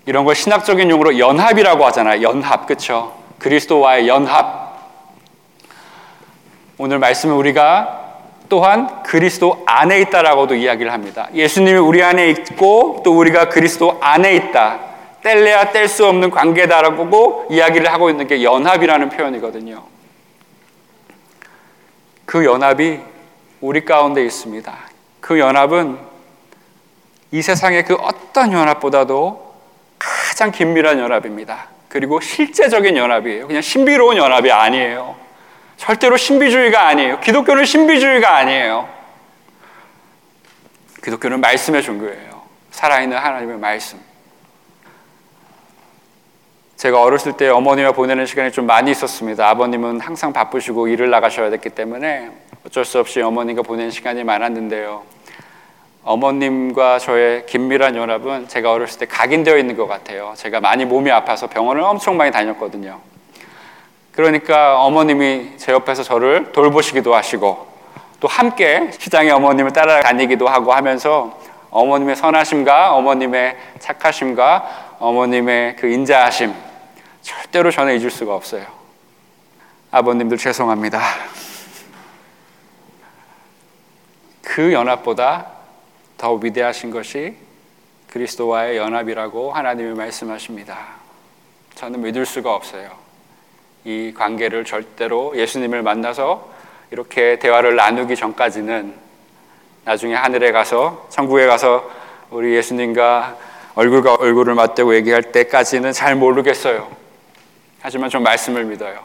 이런 0.06 0.24
걸 0.24 0.34
신학적인 0.34 0.90
용어로 0.90 1.18
연합이라고 1.18 1.84
하잖아요. 1.86 2.22
연합, 2.22 2.66
그쵸? 2.66 3.14
그리스도와의 3.38 4.08
연합. 4.08 4.68
오늘 6.78 6.98
말씀은 6.98 7.34
우리가 7.34 8.06
또한 8.48 9.02
그리스도 9.02 9.62
안에 9.66 10.00
있다라고도 10.00 10.54
이야기를 10.54 10.92
합니다. 10.92 11.28
예수님이 11.34 11.78
우리 11.78 12.02
안에 12.02 12.30
있고 12.30 13.02
또 13.04 13.18
우리가 13.18 13.48
그리스도 13.48 13.98
안에 14.00 14.34
있다. 14.34 14.80
뗄래야 15.22 15.72
뗄 15.72 15.88
수 15.88 16.06
없는 16.06 16.30
관계다라고 16.30 17.48
이야기를 17.50 17.92
하고 17.92 18.08
있는 18.08 18.26
게 18.26 18.42
연합이라는 18.42 19.10
표현이거든요. 19.10 19.82
그 22.24 22.44
연합이 22.44 23.00
우리 23.60 23.84
가운데 23.84 24.24
있습니다. 24.24 24.72
그 25.20 25.38
연합은 25.38 26.07
이 27.30 27.42
세상의 27.42 27.84
그 27.84 27.94
어떤 27.94 28.52
연합보다도 28.52 29.54
가장 29.98 30.50
긴밀한 30.50 30.98
연합입니다. 30.98 31.68
그리고 31.88 32.20
실제적인 32.20 32.96
연합이에요. 32.96 33.46
그냥 33.46 33.62
신비로운 33.62 34.16
연합이 34.16 34.50
아니에요. 34.50 35.16
절대로 35.76 36.16
신비주의가 36.16 36.88
아니에요. 36.88 37.20
기독교는 37.20 37.64
신비주의가 37.64 38.36
아니에요. 38.36 38.88
기독교는 41.02 41.40
말씀의 41.40 41.82
종교예요. 41.82 42.42
살아있는 42.70 43.16
하나님의 43.16 43.58
말씀. 43.58 43.98
제가 46.76 47.02
어렸을 47.02 47.32
때 47.32 47.48
어머니와 47.48 47.92
보내는 47.92 48.26
시간이 48.26 48.52
좀 48.52 48.66
많이 48.66 48.90
있었습니다. 48.92 49.48
아버님은 49.48 50.00
항상 50.00 50.32
바쁘시고 50.32 50.88
일을 50.88 51.10
나가셔야 51.10 51.50
됐기 51.50 51.70
때문에 51.70 52.30
어쩔 52.64 52.84
수 52.84 53.00
없이 53.00 53.20
어머니가 53.20 53.62
보낸 53.62 53.90
시간이 53.90 54.22
많았는데요. 54.22 55.17
어머님과 56.08 56.98
저의 56.98 57.44
긴밀한 57.44 57.94
연합은 57.94 58.48
제가 58.48 58.72
어렸을 58.72 58.98
때 59.00 59.06
각인되어 59.06 59.58
있는 59.58 59.76
것 59.76 59.86
같아요. 59.86 60.32
제가 60.36 60.58
많이 60.58 60.86
몸이 60.86 61.10
아파서 61.10 61.48
병원을 61.48 61.82
엄청 61.82 62.16
많이 62.16 62.30
다녔거든요. 62.30 62.98
그러니까 64.12 64.80
어머님이 64.80 65.58
제 65.58 65.70
옆에서 65.72 66.02
저를 66.02 66.52
돌보시기도 66.52 67.14
하시고 67.14 67.68
또 68.20 68.26
함께 68.26 68.90
시장에 68.98 69.30
어머님을 69.30 69.74
따라다니기도 69.74 70.48
하고 70.48 70.72
하면서 70.72 71.38
어머님의 71.68 72.16
선하심과 72.16 72.94
어머님의 72.94 73.56
착하심과 73.78 74.96
어머님의 75.00 75.76
그 75.76 75.88
인자하심 75.88 76.54
절대로 77.20 77.70
저는 77.70 78.00
잊을 78.00 78.10
수가 78.10 78.34
없어요. 78.34 78.64
아버님들 79.90 80.38
죄송합니다. 80.38 81.02
그 84.42 84.72
연합보다 84.72 85.57
더 86.18 86.34
위대하신 86.34 86.90
것이 86.90 87.36
그리스도와의 88.10 88.76
연합이라고 88.76 89.52
하나님이 89.52 89.94
말씀하십니다. 89.94 90.76
저는 91.76 92.02
믿을 92.02 92.26
수가 92.26 92.54
없어요. 92.54 92.90
이 93.84 94.12
관계를 94.14 94.64
절대로 94.64 95.32
예수님을 95.36 95.82
만나서 95.82 96.50
이렇게 96.90 97.38
대화를 97.38 97.76
나누기 97.76 98.16
전까지는 98.16 98.94
나중에 99.84 100.14
하늘에 100.14 100.50
가서 100.50 101.06
천국에 101.08 101.46
가서 101.46 101.88
우리 102.30 102.54
예수님과 102.56 103.36
얼굴과 103.76 104.16
얼굴을 104.16 104.54
맞대고 104.54 104.96
얘기할 104.96 105.22
때까지는 105.30 105.92
잘 105.92 106.16
모르겠어요. 106.16 106.90
하지만 107.80 108.10
좀 108.10 108.24
말씀을 108.24 108.64
믿어요. 108.64 108.98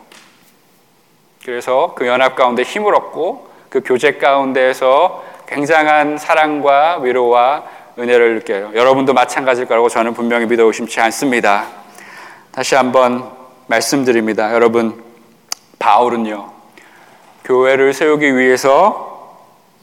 그래서 1.46 1.94
그 1.96 2.08
연합 2.08 2.36
가운데 2.36 2.64
힘을 2.64 2.96
얻고 2.96 3.50
그 3.70 3.82
교제 3.86 4.14
가운데에서 4.14 5.24
굉장한 5.54 6.18
사랑과 6.18 6.98
위로와 6.98 7.64
은혜를 8.00 8.40
느껴요. 8.40 8.72
여러분도 8.74 9.14
마찬가지일 9.14 9.68
거라고 9.68 9.88
저는 9.88 10.16
분명히 10.16 10.48
믿어 10.48 10.64
의심치 10.64 11.00
않습니다. 11.00 11.68
다시 12.52 12.74
한번 12.74 13.30
말씀드립니다. 13.68 14.52
여러분, 14.52 15.04
바울은요, 15.78 16.52
교회를 17.46 17.94
세우기 17.94 18.36
위해서 18.36 19.38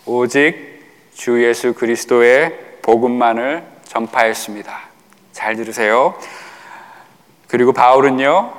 오직 0.06 0.82
주 1.14 1.44
예수 1.44 1.72
그리스도의 1.72 2.52
복음만을 2.82 3.62
전파했습니다. 3.84 4.76
잘 5.30 5.54
들으세요. 5.54 6.16
그리고 7.46 7.72
바울은요, 7.72 8.52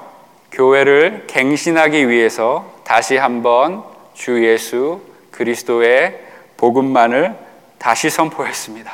교회를 0.54 1.26
갱신하기 1.28 2.08
위해서 2.08 2.72
다시 2.86 3.18
한번 3.18 3.84
주 4.14 4.46
예수 4.46 5.02
그리스도의 5.32 6.31
복음만을 6.62 7.36
다시 7.80 8.12
선포했습니다. 8.12 8.92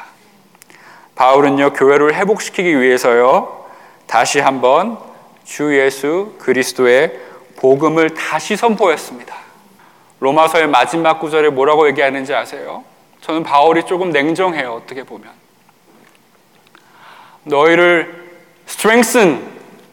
바울은요, 1.15 1.73
교회를 1.73 2.15
회복시키기 2.15 2.79
위해서요, 2.79 3.65
다시 4.05 4.39
한번 4.39 4.97
주 5.43 5.77
예수 5.77 6.35
그리스도의 6.39 7.19
복음을 7.57 8.13
다시 8.13 8.55
선포했습니다. 8.55 9.35
로마서의 10.21 10.67
마지막 10.67 11.19
구절에 11.19 11.49
뭐라고 11.49 11.87
얘기하는지 11.89 12.33
아세요? 12.33 12.85
저는 13.19 13.43
바울이 13.43 13.83
조금 13.83 14.11
냉정해요, 14.11 14.73
어떻게 14.73 15.03
보면. 15.03 15.29
너희를 17.43 18.31
strengthen, 18.69 19.45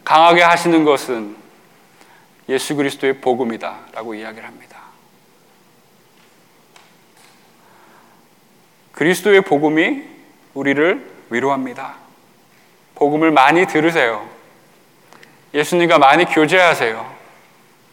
강하게 0.05 0.43
하시는 0.43 0.85
것은 0.85 1.35
예수 2.47 2.75
그리스도의 2.75 3.19
복음이다 3.19 3.79
라고 3.91 4.13
이야기를 4.13 4.47
합니다. 4.47 4.74
그리스도의 8.95 9.41
복음이 9.41 10.03
우리를 10.53 11.05
위로합니다. 11.29 11.95
복음을 12.95 13.31
많이 13.31 13.65
들으세요. 13.67 14.25
예수님과 15.53 15.99
많이 15.99 16.25
교제하세요. 16.25 17.13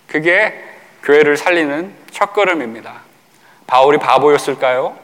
그게 0.07 0.55
교회를 1.03 1.37
살리는 1.37 1.93
첫걸음입니다. 2.13 3.01
바울이 3.67 3.99
바보였을까요? 3.99 4.97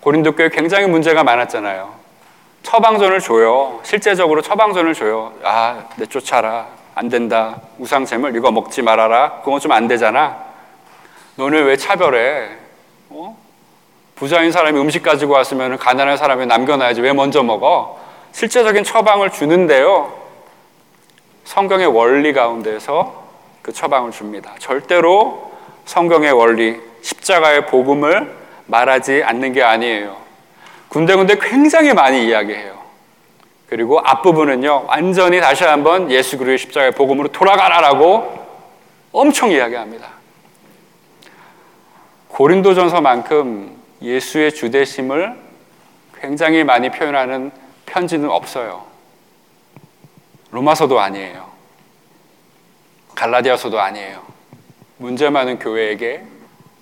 고린도 0.00 0.32
교회 0.32 0.48
굉장히 0.48 0.86
문제가 0.86 1.22
많았잖아요. 1.22 1.94
처방전을 2.62 3.20
줘요. 3.20 3.80
실제적으로 3.84 4.42
처방전을 4.42 4.94
줘요. 4.94 5.34
아, 5.44 5.88
내쫓아라. 5.96 6.66
안 6.94 7.08
된다. 7.08 7.60
우상샘을 7.78 8.34
이거 8.36 8.50
먹지 8.50 8.82
말아라. 8.82 9.40
그건 9.44 9.60
좀 9.60 9.70
안 9.72 9.86
되잖아. 9.86 10.44
너네 11.36 11.60
왜 11.60 11.76
차별해? 11.76 12.50
어? 13.10 13.38
부자인 14.20 14.52
사람이 14.52 14.78
음식 14.78 15.02
가지고 15.02 15.32
왔으면 15.32 15.78
가난한 15.78 16.18
사람이 16.18 16.44
남겨놔야지. 16.44 17.00
왜 17.00 17.14
먼저 17.14 17.42
먹어? 17.42 17.98
실제적인 18.32 18.84
처방을 18.84 19.30
주는데요. 19.30 20.12
성경의 21.44 21.86
원리 21.86 22.34
가운데서 22.34 23.24
그 23.62 23.72
처방을 23.72 24.10
줍니다. 24.10 24.52
절대로 24.58 25.52
성경의 25.86 26.32
원리, 26.32 26.78
십자가의 27.00 27.64
복음을 27.68 28.36
말하지 28.66 29.22
않는 29.24 29.54
게 29.54 29.62
아니에요. 29.62 30.18
군데군데 30.90 31.38
굉장히 31.38 31.94
많이 31.94 32.26
이야기해요. 32.26 32.78
그리고 33.70 34.00
앞부분은요, 34.04 34.84
완전히 34.86 35.40
다시 35.40 35.64
한번 35.64 36.10
예수 36.10 36.36
그리스도의 36.36 36.58
십자가의 36.58 36.90
복음으로 36.92 37.28
돌아가라라고 37.28 38.38
엄청 39.12 39.50
이야기합니다. 39.50 40.08
고린도전서만큼 42.28 43.79
예수의 44.02 44.54
주대심을 44.54 45.38
굉장히 46.20 46.64
많이 46.64 46.90
표현하는 46.90 47.50
편지는 47.86 48.30
없어요. 48.30 48.84
로마서도 50.50 50.98
아니에요. 50.98 51.50
갈라디아서도 53.14 53.80
아니에요. 53.80 54.22
문제 54.96 55.30
많은 55.30 55.58
교회에게 55.58 56.22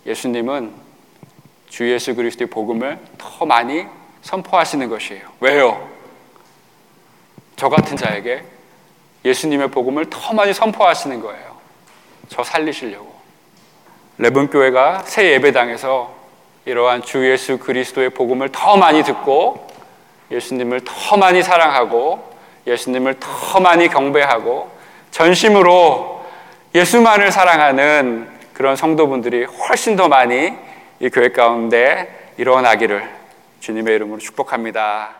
예수님은 0.06 0.72
주 1.68 1.90
예수 1.90 2.14
그리스도의 2.14 2.48
복음을 2.50 2.98
더 3.18 3.44
많이 3.44 3.86
선포하시는 4.22 4.88
것이에요. 4.88 5.28
왜요? 5.40 5.88
저 7.56 7.68
같은 7.68 7.96
자에게 7.96 8.44
예수님의 9.24 9.70
복음을 9.70 10.08
더 10.08 10.32
많이 10.32 10.52
선포하시는 10.54 11.20
거예요. 11.20 11.56
저 12.28 12.42
살리시려고. 12.42 13.18
레븐 14.18 14.48
교회가 14.48 15.02
새 15.02 15.32
예배당에서 15.32 16.17
이러한 16.68 17.00
주 17.00 17.26
예수 17.26 17.58
그리스도의 17.58 18.10
복음을 18.10 18.50
더 18.52 18.76
많이 18.76 19.02
듣고 19.02 19.66
예수님을 20.30 20.82
더 20.84 21.16
많이 21.16 21.42
사랑하고 21.42 22.30
예수님을 22.66 23.18
더 23.18 23.58
많이 23.60 23.88
경배하고 23.88 24.70
전심으로 25.10 26.26
예수만을 26.74 27.32
사랑하는 27.32 28.28
그런 28.52 28.76
성도분들이 28.76 29.44
훨씬 29.44 29.96
더 29.96 30.08
많이 30.08 30.52
이 31.00 31.08
교회 31.08 31.30
가운데 31.30 32.32
일어나기를 32.36 33.08
주님의 33.60 33.94
이름으로 33.94 34.18
축복합니다. 34.18 35.16